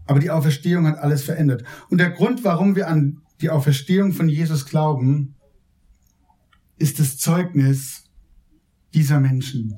Aber 0.06 0.20
die 0.20 0.32
Auferstehung 0.32 0.88
hat 0.88 0.98
alles 0.98 1.24
verändert. 1.24 1.64
Und 1.90 2.00
der 2.00 2.10
Grund, 2.10 2.44
warum 2.44 2.76
wir 2.76 2.88
an 2.88 3.22
die 3.42 3.50
Auferstehung 3.50 4.12
von 4.12 4.28
Jesus 4.28 4.66
glauben, 4.66 5.36
ist 6.78 7.00
das 7.00 7.18
Zeugnis 7.18 8.06
dieser 8.94 9.20
Menschen. 9.20 9.78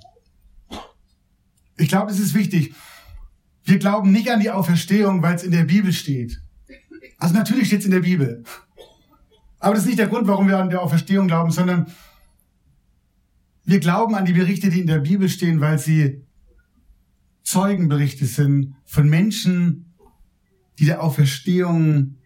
Ich 1.78 1.90
glaube, 1.90 2.12
es 2.12 2.20
ist 2.20 2.34
wichtig. 2.34 2.74
Wir 3.64 3.80
glauben 3.80 4.12
nicht 4.12 4.32
an 4.32 4.40
die 4.40 4.52
Auferstehung, 4.52 5.22
weil 5.22 5.36
es 5.36 5.44
in 5.44 5.52
der 5.52 5.66
Bibel 5.66 5.92
steht. 5.92 6.42
Also 7.18 7.36
natürlich 7.36 7.68
steht 7.68 7.80
es 7.80 7.86
in 7.86 7.92
der 7.92 8.00
Bibel. 8.00 8.44
Aber 9.60 9.74
das 9.74 9.84
ist 9.84 9.88
nicht 9.88 10.00
der 10.00 10.08
Grund, 10.08 10.28
warum 10.28 10.48
wir 10.48 10.58
an 10.58 10.70
der 10.70 10.82
Auferstehung 10.82 11.28
glauben, 11.28 11.52
sondern 11.52 11.88
wir 13.64 13.80
glauben 13.80 14.16
an 14.16 14.26
die 14.26 14.34
Berichte, 14.34 14.70
die 14.70 14.82
in 14.82 14.88
der 14.88 15.00
Bibel 15.00 15.30
stehen, 15.30 15.62
weil 15.62 15.80
sie 15.80 16.26
Zeugenberichte 17.44 18.26
sind 18.26 18.76
von 18.86 19.10
Menschen, 19.10 19.94
die 20.80 20.86
der 20.86 21.04
Auferstehung 21.04 22.18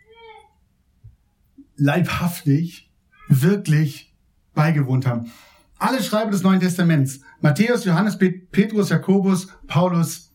leibhaftig 1.76 2.92
wirklich 3.28 4.16
beigewohnt 4.54 5.06
haben. 5.06 5.32
Alle 5.78 6.02
Schreiber 6.02 6.32
des 6.32 6.42
Neuen 6.42 6.60
Testaments, 6.60 7.20
Matthäus, 7.42 7.86
Johannes, 7.86 8.18
Petrus, 8.18 8.90
Jakobus, 8.90 9.48
Paulus, 9.68 10.32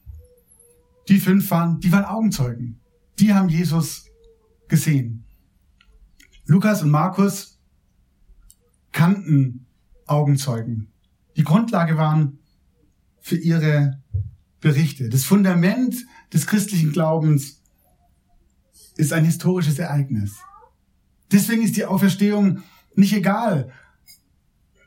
die 1.08 1.18
fünf 1.18 1.50
waren, 1.50 1.80
die 1.80 1.90
waren 1.90 2.04
Augenzeugen. 2.04 2.80
Die 3.18 3.32
haben 3.32 3.48
Jesus 3.48 4.06
gesehen. 4.68 5.24
Lukas 6.44 6.82
und 6.82 6.90
Markus 6.90 7.58
kannten 8.92 9.59
Augenzeugen. 10.10 10.88
Die 11.36 11.44
Grundlage 11.44 11.96
waren 11.96 12.38
für 13.20 13.36
ihre 13.36 14.00
Berichte. 14.60 15.08
Das 15.08 15.24
Fundament 15.24 15.96
des 16.32 16.46
christlichen 16.46 16.92
Glaubens 16.92 17.62
ist 18.96 19.12
ein 19.12 19.24
historisches 19.24 19.78
Ereignis. 19.78 20.36
Deswegen 21.32 21.62
ist 21.62 21.76
die 21.76 21.84
Auferstehung 21.84 22.62
nicht 22.94 23.14
egal, 23.14 23.70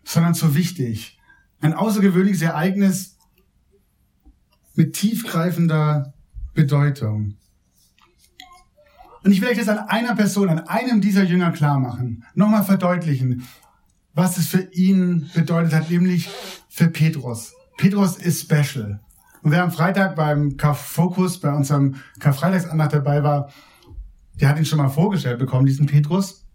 sondern 0.03 0.33
so 0.33 0.55
wichtig. 0.55 1.17
Ein 1.61 1.73
außergewöhnliches 1.73 2.41
Ereignis 2.41 3.17
mit 4.75 4.93
tiefgreifender 4.93 6.13
Bedeutung. 6.53 7.35
Und 9.23 9.31
ich 9.31 9.39
will 9.39 9.49
euch 9.49 9.57
das 9.57 9.69
an 9.69 9.79
einer 9.79 10.15
Person, 10.15 10.49
an 10.49 10.59
einem 10.67 10.99
dieser 10.99 11.23
Jünger 11.23 11.51
klar 11.51 11.79
machen, 11.79 12.25
nochmal 12.35 12.63
verdeutlichen, 12.63 13.47
was 14.13 14.37
es 14.37 14.47
für 14.47 14.69
ihn 14.73 15.29
bedeutet 15.33 15.73
hat, 15.73 15.89
nämlich 15.89 16.29
für 16.69 16.87
Petrus. 16.87 17.53
Petrus 17.77 18.17
ist 18.17 18.41
special. 18.41 18.99
Und 19.41 19.51
wer 19.51 19.63
am 19.63 19.71
Freitag 19.71 20.15
beim 20.15 20.57
Fokus, 20.57 21.39
bei 21.39 21.51
unserem 21.53 21.95
Karfreitagsandacht 22.19 22.93
dabei 22.93 23.23
war, 23.23 23.49
der 24.39 24.49
hat 24.49 24.57
ihn 24.57 24.65
schon 24.65 24.77
mal 24.77 24.89
vorgestellt 24.89 25.39
bekommen, 25.39 25.65
diesen 25.65 25.85
Petrus. 25.85 26.45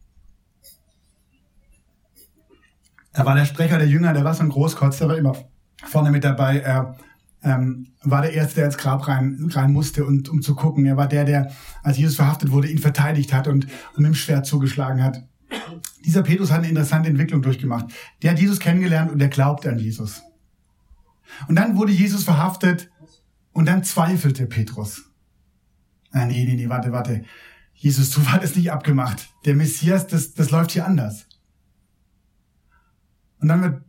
Er 3.12 3.26
war 3.26 3.34
der 3.34 3.44
Sprecher 3.44 3.78
der 3.78 3.88
Jünger, 3.88 4.12
der 4.12 4.24
war 4.24 4.34
so 4.34 4.42
ein 4.42 4.48
Großkotz, 4.48 4.98
der 4.98 5.08
war 5.08 5.16
immer 5.16 5.36
vorne 5.84 6.10
mit 6.10 6.24
dabei. 6.24 6.60
Er 6.60 6.96
ähm, 7.42 7.88
war 8.02 8.22
der 8.22 8.32
Erste, 8.32 8.56
der 8.56 8.66
ins 8.66 8.78
Grab 8.78 9.06
rein, 9.06 9.50
rein 9.52 9.72
musste, 9.72 10.04
und, 10.04 10.28
um 10.28 10.42
zu 10.42 10.54
gucken. 10.54 10.86
Er 10.86 10.96
war 10.96 11.08
der, 11.08 11.24
der, 11.24 11.50
als 11.82 11.98
Jesus 11.98 12.16
verhaftet 12.16 12.50
wurde, 12.50 12.68
ihn 12.68 12.78
verteidigt 12.78 13.32
hat 13.32 13.48
und, 13.48 13.64
und 13.64 13.98
mit 13.98 14.06
dem 14.06 14.14
Schwert 14.14 14.46
zugeschlagen 14.46 15.02
hat. 15.02 15.24
Dieser 16.04 16.22
Petrus 16.22 16.50
hat 16.50 16.58
eine 16.58 16.68
interessante 16.68 17.08
Entwicklung 17.08 17.42
durchgemacht. 17.42 17.86
Der 18.22 18.32
hat 18.32 18.38
Jesus 18.38 18.60
kennengelernt 18.60 19.10
und 19.10 19.18
der 19.18 19.28
glaubte 19.28 19.70
an 19.70 19.78
Jesus. 19.78 20.22
Und 21.46 21.56
dann 21.56 21.76
wurde 21.76 21.92
Jesus 21.92 22.24
verhaftet 22.24 22.90
und 23.52 23.66
dann 23.66 23.84
zweifelte 23.84 24.46
Petrus. 24.46 25.04
Ah, 26.10 26.24
nee, 26.24 26.44
nee, 26.44 26.54
nee, 26.54 26.68
warte, 26.68 26.92
warte. 26.92 27.24
Jesus, 27.74 28.10
du 28.10 28.24
war 28.26 28.40
nicht 28.40 28.72
abgemacht. 28.72 29.28
Der 29.44 29.54
Messias, 29.54 30.06
das, 30.06 30.34
das 30.34 30.50
läuft 30.50 30.72
hier 30.72 30.86
anders. 30.86 31.26
Und 33.40 33.48
dann 33.48 33.62
wird, 33.62 33.82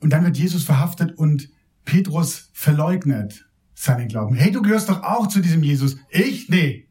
und 0.00 0.10
dann 0.10 0.24
wird 0.24 0.36
Jesus 0.36 0.64
verhaftet 0.64 1.16
und 1.18 1.50
Petrus 1.84 2.50
verleugnet 2.52 3.48
seinen 3.74 4.08
Glauben. 4.08 4.36
Hey, 4.36 4.52
du 4.52 4.62
gehörst 4.62 4.88
doch 4.88 5.02
auch 5.02 5.26
zu 5.26 5.40
diesem 5.40 5.62
Jesus. 5.62 5.96
Ich? 6.10 6.48
Nee. 6.48 6.88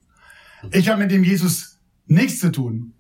Ich 0.72 0.90
habe 0.90 1.02
mit 1.02 1.12
dem 1.12 1.24
Jesus 1.24 1.80
nichts 2.08 2.40
zu 2.40 2.52
tun. 2.52 2.94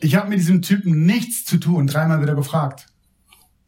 Ich 0.00 0.14
habe 0.14 0.28
mit 0.28 0.38
diesem 0.38 0.62
Typen 0.62 1.04
nichts 1.04 1.44
zu 1.44 1.58
tun. 1.58 1.86
Dreimal 1.86 2.22
wieder 2.22 2.34
gefragt. 2.34 2.86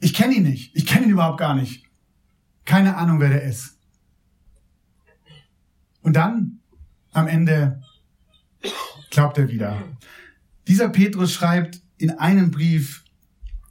Ich 0.01 0.15
kenne 0.15 0.35
ihn 0.35 0.43
nicht. 0.43 0.75
Ich 0.75 0.87
kenne 0.87 1.07
ihn 1.07 1.13
überhaupt 1.13 1.39
gar 1.39 1.55
nicht. 1.55 1.85
Keine 2.65 2.97
Ahnung, 2.97 3.21
wer 3.21 3.29
der 3.29 3.43
ist. 3.43 3.79
Und 6.01 6.15
dann, 6.17 6.61
am 7.13 7.29
Ende, 7.29 7.83
glaubt 9.11 9.39
er 9.39 9.49
wieder. 9.49 9.83
Dieser 10.67 10.89
Petrus 10.89 11.33
schreibt 11.33 11.81
in 11.99 12.11
einem 12.11 12.51
Brief, 12.51 13.05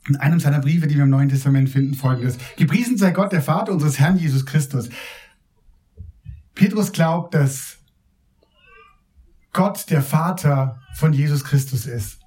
in 0.08 0.16
einem 0.16 0.40
seiner 0.40 0.60
Briefe, 0.60 0.86
die 0.86 0.96
wir 0.96 1.04
im 1.04 1.10
Neuen 1.10 1.28
Testament 1.28 1.68
finden, 1.68 1.94
folgendes. 1.94 2.38
Gepriesen 2.56 2.96
sei 2.96 3.10
Gott, 3.10 3.32
der 3.32 3.42
Vater 3.42 3.72
unseres 3.72 3.98
Herrn 3.98 4.16
Jesus 4.16 4.46
Christus. 4.46 4.88
Petrus 6.54 6.92
glaubt, 6.92 7.34
dass 7.34 7.78
Gott 9.52 9.90
der 9.90 10.02
Vater 10.02 10.80
von 10.94 11.12
Jesus 11.12 11.44
Christus 11.44 11.86
ist. 11.86 12.21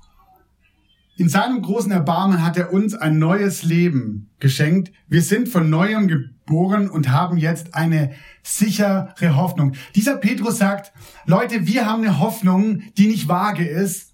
In 1.17 1.29
seinem 1.29 1.61
großen 1.61 1.91
Erbarmen 1.91 2.43
hat 2.43 2.57
er 2.57 2.73
uns 2.73 2.93
ein 2.93 3.19
neues 3.19 3.63
Leben 3.63 4.29
geschenkt. 4.39 4.91
Wir 5.07 5.21
sind 5.21 5.47
von 5.47 5.69
neuem 5.69 6.09
geboren 6.09 6.89
und 6.89 7.09
haben 7.09 7.37
jetzt 7.37 7.73
eine 7.73 8.11
sichere 8.43 9.35
Hoffnung. 9.35 9.73
Dieser 9.95 10.17
Petrus 10.17 10.57
sagt, 10.57 10.91
Leute, 11.25 11.67
wir 11.67 11.85
haben 11.85 12.03
eine 12.03 12.19
Hoffnung, 12.19 12.81
die 12.97 13.07
nicht 13.07 13.29
vage 13.29 13.65
ist. 13.65 14.13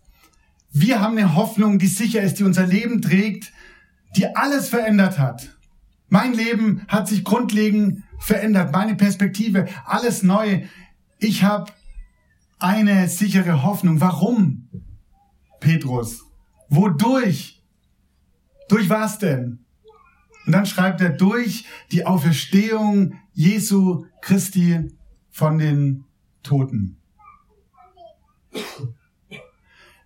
Wir 0.72 1.02
haben 1.02 1.18
eine 1.18 1.36
Hoffnung, 1.36 1.80
die 1.80 1.88
sicher 1.88 2.22
ist, 2.22 2.38
die 2.38 2.44
unser 2.44 2.68
Leben 2.68 3.02
trägt, 3.02 3.52
die 4.16 4.36
alles 4.36 4.70
verändert 4.70 5.18
hat. 5.18 5.58
Mein 6.08 6.34
Leben 6.34 6.84
hat 6.88 7.08
sich 7.08 7.24
grundlegend 7.24 8.04
verändert, 8.20 8.72
meine 8.72 8.96
Perspektive, 8.96 9.68
alles 9.86 10.22
neu. 10.22 10.66
Ich 11.18 11.44
habe 11.44 11.72
eine 12.60 13.08
sichere 13.08 13.64
Hoffnung. 13.64 14.02
Warum, 14.02 14.70
Petrus? 15.60 16.31
Wodurch? 16.72 17.62
Durch 18.70 18.90
was 18.90 19.20
denn? 19.20 19.66
Und 20.46 20.54
dann 20.54 20.66
schreibt 20.66 21.02
er 21.02 21.10
durch 21.10 21.66
die 21.92 22.06
Auferstehung 22.06 23.16
Jesu 23.34 24.06
Christi 24.22 24.90
von 25.30 25.58
den 25.58 26.06
Toten. 26.44 26.98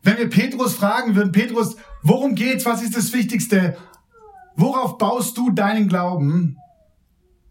Wenn 0.01 0.17
wir 0.17 0.29
Petrus 0.29 0.73
fragen 0.73 1.15
würden, 1.15 1.31
Petrus, 1.31 1.77
worum 2.01 2.33
geht's? 2.33 2.65
Was 2.65 2.81
ist 2.81 2.97
das 2.97 3.13
Wichtigste? 3.13 3.77
Worauf 4.55 4.97
baust 4.97 5.37
du 5.37 5.51
deinen 5.51 5.87
Glauben? 5.87 6.57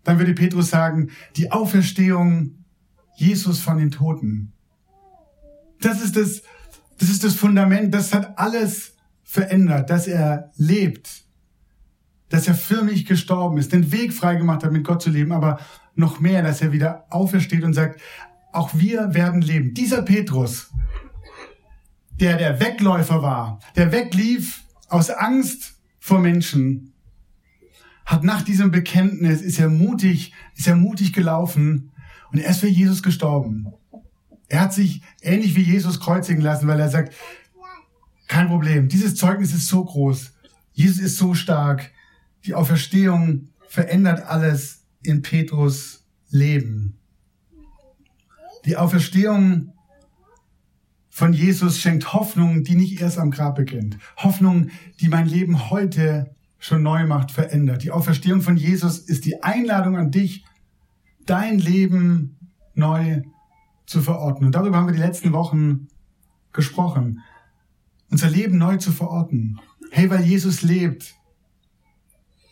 Dann 0.03 0.19
würde 0.19 0.35
Petrus 0.35 0.71
sagen, 0.71 1.11
die 1.37 1.53
Auferstehung 1.53 2.65
Jesus 3.17 3.61
von 3.61 3.79
den 3.79 3.93
Toten. 3.93 4.53
Das 5.81 6.03
ist 6.03 6.17
das, 6.17 6.43
das 6.99 7.11
ist 7.11 7.23
das 7.23 7.35
Fundament. 7.35 7.95
Das 7.95 8.13
hat 8.13 8.39
alles 8.39 8.94
verändert, 9.35 9.91
dass 9.91 10.07
er 10.07 10.53
lebt, 10.57 11.25
dass 12.29 12.47
er 12.47 12.55
für 12.55 12.85
mich 12.85 13.05
gestorben 13.05 13.59
ist, 13.59 13.73
den 13.73 13.91
Weg 13.91 14.13
freigemacht 14.13 14.63
hat, 14.63 14.71
mit 14.71 14.85
Gott 14.85 15.03
zu 15.03 15.11
leben, 15.11 15.33
aber 15.33 15.59
noch 15.97 16.21
mehr, 16.21 16.41
dass 16.45 16.63
er 16.63 16.71
wieder 16.71 17.07
aufersteht 17.11 17.65
und 17.65 17.75
sagt, 17.75 18.01
auch 18.53 18.71
wir 18.75 19.13
werden 19.13 19.41
leben. 19.41 19.75
Dieser 19.75 20.03
Petrus, 20.03 20.71
der 22.21 22.37
der 22.37 22.61
Wegläufer 22.61 23.23
war, 23.23 23.59
der 23.75 23.91
weglief 23.91 24.63
aus 24.89 25.11
Angst 25.11 25.81
vor 25.99 26.21
Menschen, 26.21 26.93
hat 28.07 28.23
nach 28.23 28.43
diesem 28.43 28.71
Bekenntnis, 28.71 29.43
ist 29.43 29.59
er 29.59 29.69
mutig, 29.69 30.33
ist 30.55 30.69
er 30.69 30.77
mutig 30.77 31.13
gelaufen 31.13 31.91
und 32.31 32.39
er 32.39 32.51
ist 32.51 32.61
für 32.61 32.69
Jesus 32.69 33.03
gestorben. 33.03 33.67
Er 34.47 34.61
hat 34.61 34.73
sich 34.73 35.03
ähnlich 35.23 35.57
wie 35.57 35.63
Jesus 35.63 35.99
kreuzigen 35.99 36.41
lassen, 36.41 36.69
weil 36.69 36.79
er 36.79 36.89
sagt, 36.89 37.15
kein 38.27 38.49
Problem. 38.49 38.89
Dieses 38.89 39.17
Zeugnis 39.17 39.55
ist 39.55 39.69
so 39.69 39.85
groß. 39.85 40.33
Jesus 40.73 40.99
ist 40.99 41.17
so 41.17 41.35
stark. 41.35 41.91
Die 42.45 42.55
Auferstehung 42.55 43.49
verändert 43.69 44.23
alles 44.27 44.85
in 45.03 45.23
Petrus 45.23 46.05
Leben. 46.31 46.97
Die 48.65 48.77
Auferstehung 48.77 49.73
von 51.11 51.33
Jesus 51.33 51.79
schenkt 51.79 52.13
Hoffnung, 52.13 52.65
die 52.65 52.75
nicht 52.75 53.01
erst 53.01 53.19
am 53.19 53.31
Grab 53.31 53.55
beginnt. 53.55 53.99
Hoffnung, 54.17 54.71
die 55.01 55.09
mein 55.09 55.29
Leben 55.29 55.71
heute 55.71 56.35
schon 56.59 56.83
neu 56.83 57.07
macht, 57.07 57.31
verändert. 57.31 57.83
Die 57.85 57.91
Auferstehung 57.91 58.41
von 58.41 58.57
Jesus 58.57 58.99
ist 58.99 59.25
die 59.27 59.43
Einladung 59.43 59.97
an 59.97 60.11
dich, 60.11 60.45
dein 61.27 61.59
Leben 61.59 62.37
neu 62.75 63.23
zu 63.87 64.01
verordnen. 64.01 64.47
Und 64.47 64.55
darüber 64.55 64.79
haben 64.79 64.87
wir 64.87 64.95
die 64.95 64.99
letzten 64.99 65.33
Wochen 65.33 65.89
gesprochen 66.53 67.21
unser 68.11 68.31
Leben 68.31 68.59
neu 68.59 68.77
zu 68.77 68.93
verorten. 68.93 69.61
Hey, 69.91 70.11
weil 70.11 70.25
Jesus 70.25 70.63
lebt, 70.63 71.15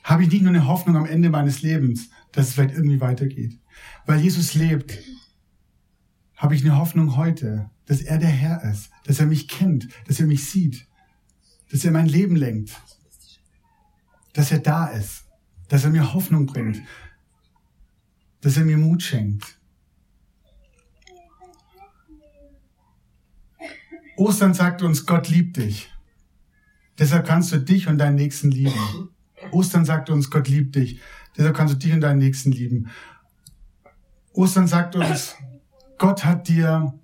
habe 0.05 0.25
ich 0.25 0.31
nicht 0.31 0.43
nur 0.43 0.51
eine 0.51 0.67
Hoffnung 0.67 0.97
am 0.97 1.07
Ende 1.07 1.31
meines 1.31 1.63
Lebens, 1.63 2.11
dass 2.33 2.49
es 2.49 2.55
vielleicht 2.55 2.75
irgendwie 2.75 3.01
weitergeht. 3.01 3.59
Weil 4.07 4.21
Jesus 4.21 4.55
lebt, 4.55 4.99
habe 6.37 6.55
ich 6.55 6.65
eine 6.65 6.77
Hoffnung 6.77 7.17
heute, 7.17 7.71
dass 7.87 8.01
er 8.01 8.19
der 8.19 8.29
Herr 8.29 8.63
ist, 8.65 8.91
dass 9.05 9.21
er 9.21 9.27
mich 9.27 9.49
kennt, 9.49 9.89
dass 10.07 10.19
er 10.19 10.27
mich 10.27 10.49
sieht, 10.49 10.87
dass 11.71 11.85
er 11.85 11.93
mein 11.93 12.07
Leben 12.07 12.37
lenkt, 12.37 12.73
dass 14.33 14.51
er 14.51 14.59
da 14.59 14.87
ist, 14.87 15.25
dass 15.69 15.85
er 15.85 15.91
mir 15.91 16.15
Hoffnung 16.15 16.47
bringt, 16.47 16.83
dass 18.41 18.57
er 18.57 18.65
mir 18.65 18.79
Mut 18.79 19.03
schenkt. 19.03 19.59
Ostern 24.17 24.55
sagt 24.55 24.83
uns, 24.83 25.07
Gott 25.07 25.29
liebt 25.29 25.57
dich. 25.57 25.91
Deshalb 26.99 27.27
kannst 27.27 27.53
du 27.53 27.59
dich 27.59 27.89
und 27.89 27.99
deinen 27.99 28.17
Nächsten 28.17 28.51
lieben. 28.51 29.09
Ostern 29.51 29.85
sagt 29.85 30.11
uns, 30.11 30.31
Gott 30.31 30.49
liebt 30.49 30.77
dich. 30.77 31.01
Deshalb 31.37 31.57
kannst 31.57 31.75
du 31.75 31.79
dich 31.79 31.93
und 31.93 32.01
deinen 32.01 32.19
Nächsten 32.19 32.53
lieben. 32.53 32.91
Ostern 34.35 34.67
sagt 34.67 34.97
uns, 34.97 35.35
Gott 35.99 36.25
hat 36.25 36.49
dir 36.49 36.99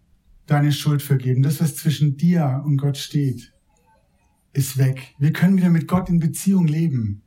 deine 0.47 0.73
Schuld 0.73 1.03
vergeben. 1.03 1.43
Das, 1.43 1.61
was 1.61 1.77
zwischen 1.77 2.17
dir 2.17 2.63
und 2.65 2.77
Gott 2.77 2.97
steht, 2.97 3.53
ist 4.53 4.79
weg. 4.79 5.15
Wir 5.19 5.33
können 5.33 5.57
wieder 5.57 5.71
mit 5.71 5.89
Gott 5.89 6.09
in 6.09 6.21
Beziehung 6.21 6.67
leben. 6.67 7.23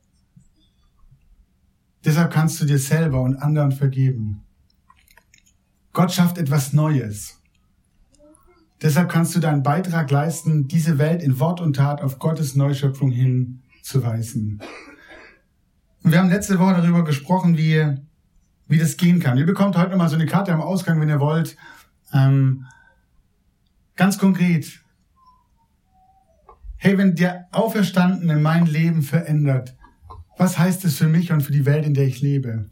Deshalb 2.03 2.31
kannst 2.31 2.59
du 2.61 2.65
dir 2.65 2.79
selber 2.79 3.21
und 3.21 3.35
anderen 3.37 3.71
vergeben. 3.71 4.43
Gott 5.93 6.11
schafft 6.11 6.37
etwas 6.37 6.73
Neues. 6.73 7.40
Deshalb 8.81 9.09
kannst 9.09 9.35
du 9.35 9.39
deinen 9.39 9.61
Beitrag 9.61 10.09
leisten, 10.09 10.67
diese 10.67 10.97
Welt 10.97 11.21
in 11.21 11.39
Wort 11.39 11.61
und 11.61 11.75
Tat 11.75 12.01
auf 12.01 12.17
Gottes 12.17 12.55
Neuschöpfung 12.55 13.11
hinzuweisen. 13.11 14.61
Und 16.03 16.11
wir 16.11 16.19
haben 16.19 16.29
letzte 16.29 16.57
Woche 16.57 16.73
darüber 16.73 17.03
gesprochen, 17.03 17.57
wie, 17.57 17.95
wie 18.67 18.79
das 18.79 18.97
gehen 18.97 19.19
kann. 19.19 19.37
Ihr 19.37 19.45
bekommt 19.45 19.77
heute 19.77 19.91
nochmal 19.91 20.09
so 20.09 20.15
eine 20.15 20.25
Karte 20.25 20.51
am 20.51 20.61
Ausgang, 20.61 20.99
wenn 20.99 21.09
ihr 21.09 21.19
wollt. 21.19 21.57
Ähm, 22.11 22.65
ganz 23.95 24.17
konkret. 24.17 24.79
Hey, 26.77 26.97
wenn 26.97 27.13
der 27.13 27.47
Auferstandene 27.51 28.37
mein 28.37 28.65
Leben 28.65 29.03
verändert, 29.03 29.75
was 30.39 30.57
heißt 30.57 30.83
es 30.85 30.97
für 30.97 31.07
mich 31.07 31.31
und 31.31 31.41
für 31.41 31.51
die 31.51 31.67
Welt, 31.67 31.85
in 31.85 31.93
der 31.93 32.07
ich 32.07 32.21
lebe? 32.21 32.67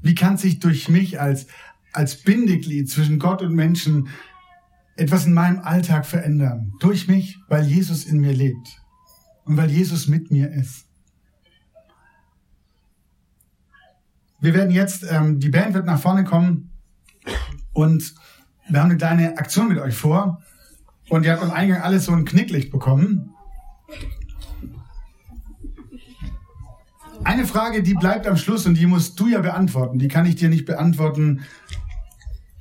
Wie 0.00 0.14
kann 0.14 0.38
sich 0.38 0.58
durch 0.58 0.88
mich 0.88 1.20
als, 1.20 1.48
als 1.92 2.16
Bindeglied 2.16 2.88
zwischen 2.88 3.18
Gott 3.18 3.42
und 3.42 3.54
Menschen 3.54 4.08
etwas 4.96 5.26
in 5.26 5.32
meinem 5.32 5.60
Alltag 5.60 6.06
verändern. 6.06 6.72
Durch 6.80 7.08
mich, 7.08 7.38
weil 7.48 7.64
Jesus 7.64 8.04
in 8.04 8.20
mir 8.20 8.32
lebt 8.32 8.80
und 9.44 9.56
weil 9.56 9.70
Jesus 9.70 10.06
mit 10.06 10.30
mir 10.30 10.50
ist. 10.52 10.86
Wir 14.40 14.54
werden 14.54 14.70
jetzt, 14.70 15.06
ähm, 15.10 15.40
die 15.40 15.48
Band 15.48 15.74
wird 15.74 15.86
nach 15.86 15.98
vorne 15.98 16.24
kommen 16.24 16.70
und 17.72 18.14
wir 18.68 18.80
haben 18.80 18.90
eine 18.90 18.98
kleine 18.98 19.38
Aktion 19.38 19.68
mit 19.68 19.78
euch 19.78 19.94
vor. 19.94 20.42
Und 21.08 21.24
ihr 21.24 21.32
habt 21.32 21.42
am 21.42 21.50
Eingang 21.50 21.82
alles 21.82 22.06
so 22.06 22.12
ein 22.12 22.24
Knicklicht 22.24 22.70
bekommen. 22.70 23.34
Eine 27.24 27.46
Frage, 27.46 27.82
die 27.82 27.94
bleibt 27.94 28.26
am 28.26 28.36
Schluss 28.36 28.66
und 28.66 28.74
die 28.74 28.86
musst 28.86 29.18
du 29.18 29.28
ja 29.28 29.40
beantworten. 29.40 29.98
Die 29.98 30.08
kann 30.08 30.26
ich 30.26 30.36
dir 30.36 30.48
nicht 30.48 30.66
beantworten. 30.66 31.42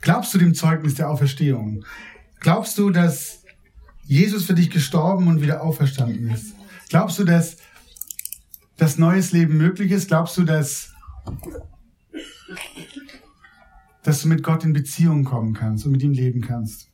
Glaubst 0.01 0.33
du 0.33 0.37
dem 0.37 0.53
Zeugnis 0.53 0.95
der 0.95 1.09
Auferstehung? 1.09 1.83
Glaubst 2.43 2.77
du, 2.77 2.89
dass 2.89 3.41
Jesus 4.03 4.43
für 4.43 4.53
dich 4.53 4.69
gestorben 4.69 5.27
und 5.27 5.41
wieder 5.41 5.63
auferstanden 5.63 6.29
ist? 6.29 6.53
Glaubst 6.89 7.17
du, 7.17 7.23
dass 7.23 7.55
das 8.75 8.97
neues 8.97 9.31
Leben 9.31 9.55
möglich 9.57 9.91
ist? 9.91 10.09
Glaubst 10.09 10.37
du, 10.37 10.43
dass, 10.43 10.91
dass 14.03 14.21
du 14.21 14.27
mit 14.27 14.43
Gott 14.43 14.65
in 14.65 14.73
Beziehung 14.73 15.23
kommen 15.23 15.53
kannst 15.53 15.85
und 15.85 15.93
mit 15.93 16.03
ihm 16.03 16.11
leben 16.11 16.41
kannst? 16.41 16.89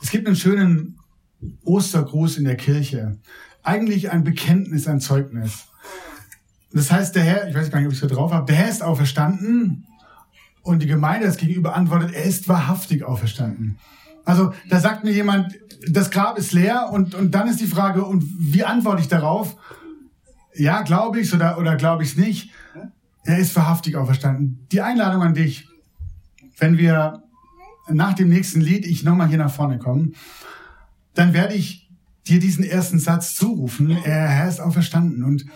Es 0.00 0.12
gibt 0.12 0.28
einen 0.28 0.36
schönen 0.36 0.96
Ostergruß 1.64 2.38
in 2.38 2.44
der 2.44 2.56
Kirche. 2.56 3.18
Eigentlich 3.64 4.12
ein 4.12 4.22
Bekenntnis, 4.22 4.86
ein 4.86 5.00
Zeugnis. 5.00 5.66
Das 6.72 6.92
heißt, 6.92 7.16
der 7.16 7.24
Herr, 7.24 7.48
ich 7.48 7.54
weiß 7.56 7.68
gar 7.68 7.80
nicht, 7.80 7.88
ob 7.88 7.92
ich 7.94 8.00
es 8.00 8.08
drauf 8.08 8.32
habe, 8.32 8.46
der 8.46 8.54
Herr 8.54 8.70
ist 8.70 8.82
auferstanden 8.82 9.88
und 10.62 10.82
die 10.82 10.86
Gemeinde 10.86 11.26
das 11.26 11.36
gegenüber 11.36 11.74
antwortet, 11.74 12.12
er 12.14 12.22
ist 12.22 12.46
wahrhaftig 12.46 13.02
auferstanden. 13.02 13.80
Also 14.24 14.52
da 14.68 14.80
sagt 14.80 15.04
mir 15.04 15.12
jemand, 15.12 15.58
das 15.88 16.10
Grab 16.10 16.38
ist 16.38 16.52
leer 16.52 16.90
und, 16.92 17.14
und 17.14 17.34
dann 17.34 17.48
ist 17.48 17.60
die 17.60 17.66
Frage, 17.66 18.04
und 18.04 18.24
wie 18.38 18.64
antworte 18.64 19.00
ich 19.00 19.08
darauf? 19.08 19.56
Ja, 20.54 20.82
glaube 20.82 21.20
ich 21.20 21.32
oder, 21.32 21.58
oder 21.58 21.76
glaube 21.76 22.02
ich 22.02 22.10
es 22.10 22.16
nicht? 22.16 22.50
Er 23.24 23.38
ist 23.38 23.54
wahrhaftig 23.56 23.96
auferstanden. 23.96 24.66
Die 24.72 24.80
Einladung 24.80 25.22
an 25.22 25.34
dich, 25.34 25.68
wenn 26.58 26.78
wir 26.78 27.22
nach 27.88 28.14
dem 28.14 28.28
nächsten 28.28 28.60
Lied 28.60 28.86
ich 28.86 29.02
nochmal 29.02 29.28
hier 29.28 29.38
nach 29.38 29.52
vorne 29.52 29.78
komme, 29.78 30.10
dann 31.14 31.32
werde 31.32 31.54
ich 31.54 31.90
dir 32.26 32.38
diesen 32.38 32.64
ersten 32.64 32.98
Satz 32.98 33.34
zurufen. 33.34 33.90
Er 33.90 34.48
ist 34.48 34.60
auferstanden. 34.60 35.24
Und 35.24 35.46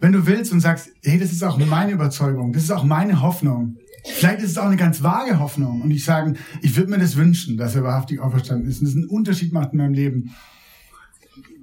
wenn 0.00 0.12
du 0.12 0.26
willst 0.26 0.52
und 0.52 0.60
sagst, 0.60 0.90
hey, 1.02 1.18
das 1.18 1.32
ist 1.32 1.42
auch 1.42 1.58
meine 1.58 1.92
Überzeugung, 1.92 2.52
das 2.52 2.64
ist 2.64 2.70
auch 2.70 2.84
meine 2.84 3.20
Hoffnung. 3.20 3.76
Vielleicht 4.14 4.40
ist 4.40 4.52
es 4.52 4.58
auch 4.58 4.66
eine 4.66 4.76
ganz 4.76 5.02
vage 5.02 5.38
Hoffnung. 5.38 5.82
Und 5.82 5.90
ich 5.90 6.04
sage, 6.04 6.34
ich 6.62 6.76
würde 6.76 6.90
mir 6.90 6.98
das 6.98 7.16
wünschen, 7.16 7.56
dass 7.56 7.74
er 7.74 7.84
wahrhaftig 7.84 8.20
auferstanden 8.20 8.68
ist 8.68 8.80
und 8.80 8.86
das 8.86 8.94
einen 8.94 9.06
Unterschied 9.06 9.52
macht 9.52 9.72
in 9.72 9.78
meinem 9.78 9.94
Leben. 9.94 10.34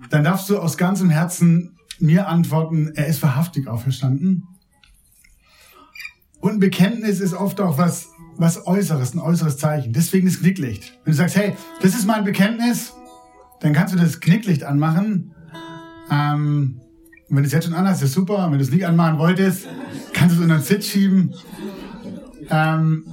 Dann 0.09 0.23
darfst 0.23 0.49
du 0.49 0.59
aus 0.59 0.77
ganzem 0.77 1.09
Herzen 1.09 1.77
mir 1.99 2.27
antworten, 2.27 2.91
er 2.95 3.07
ist 3.07 3.21
wahrhaftig 3.23 3.67
auferstanden. 3.67 4.47
Und 6.39 6.53
ein 6.53 6.59
Bekenntnis 6.59 7.21
ist 7.21 7.33
oft 7.33 7.59
auch 7.59 7.77
was, 7.77 8.09
was 8.37 8.67
Äußeres, 8.67 9.15
ein 9.15 9.19
äußeres 9.19 9.57
Zeichen. 9.57 9.93
Deswegen 9.93 10.27
das 10.27 10.39
Knicklicht. 10.39 10.99
Wenn 11.03 11.11
du 11.11 11.17
sagst, 11.17 11.35
hey, 11.35 11.53
das 11.81 11.95
ist 11.95 12.05
mein 12.05 12.23
Bekenntnis, 12.23 12.93
dann 13.61 13.73
kannst 13.73 13.93
du 13.93 13.97
das 13.97 14.19
Knicklicht 14.19 14.63
anmachen. 14.63 15.33
Ähm, 16.11 16.81
wenn 17.29 17.37
du 17.37 17.47
es 17.47 17.53
jetzt 17.53 17.65
schon 17.65 17.73
anhast, 17.73 18.03
ist 18.03 18.13
super. 18.13 18.45
Wenn 18.51 18.59
du 18.59 18.63
es 18.63 18.71
nicht 18.71 18.85
anmachen 18.85 19.17
wolltest, 19.17 19.67
kannst 20.13 20.35
du 20.35 20.39
es 20.39 20.45
in 20.45 20.49
den 20.49 20.61
Sitz 20.61 20.85
schieben. 20.85 21.33
Ähm, 22.49 23.05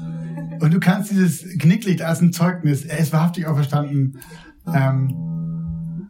und 0.61 0.73
du 0.73 0.81
kannst 0.81 1.11
dieses 1.11 1.59
Knicklicht 1.59 2.03
als 2.03 2.21
ein 2.21 2.33
Zeugnis, 2.33 2.85
er 2.85 2.99
ist 2.99 3.13
wahrhaftig 3.13 3.47
auferstanden, 3.47 4.19
ähm, 4.73 6.09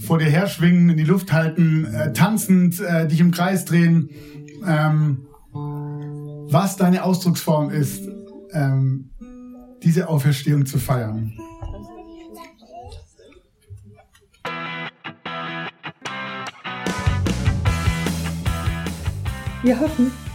vor 0.00 0.18
dir 0.18 0.30
herschwingen, 0.30 0.90
in 0.90 0.96
die 0.96 1.04
Luft 1.04 1.32
halten, 1.32 1.84
äh, 1.84 2.12
tanzend, 2.12 2.80
äh, 2.80 3.06
dich 3.06 3.20
im 3.20 3.30
Kreis 3.30 3.64
drehen. 3.64 4.10
Ähm, 4.66 5.26
was 5.52 6.76
deine 6.76 7.04
Ausdrucksform 7.04 7.70
ist, 7.70 8.08
ähm, 8.52 9.10
diese 9.82 10.08
Auferstehung 10.08 10.66
zu 10.66 10.78
feiern. 10.78 11.32
Wir 19.62 19.78
hoffen, 19.78 20.10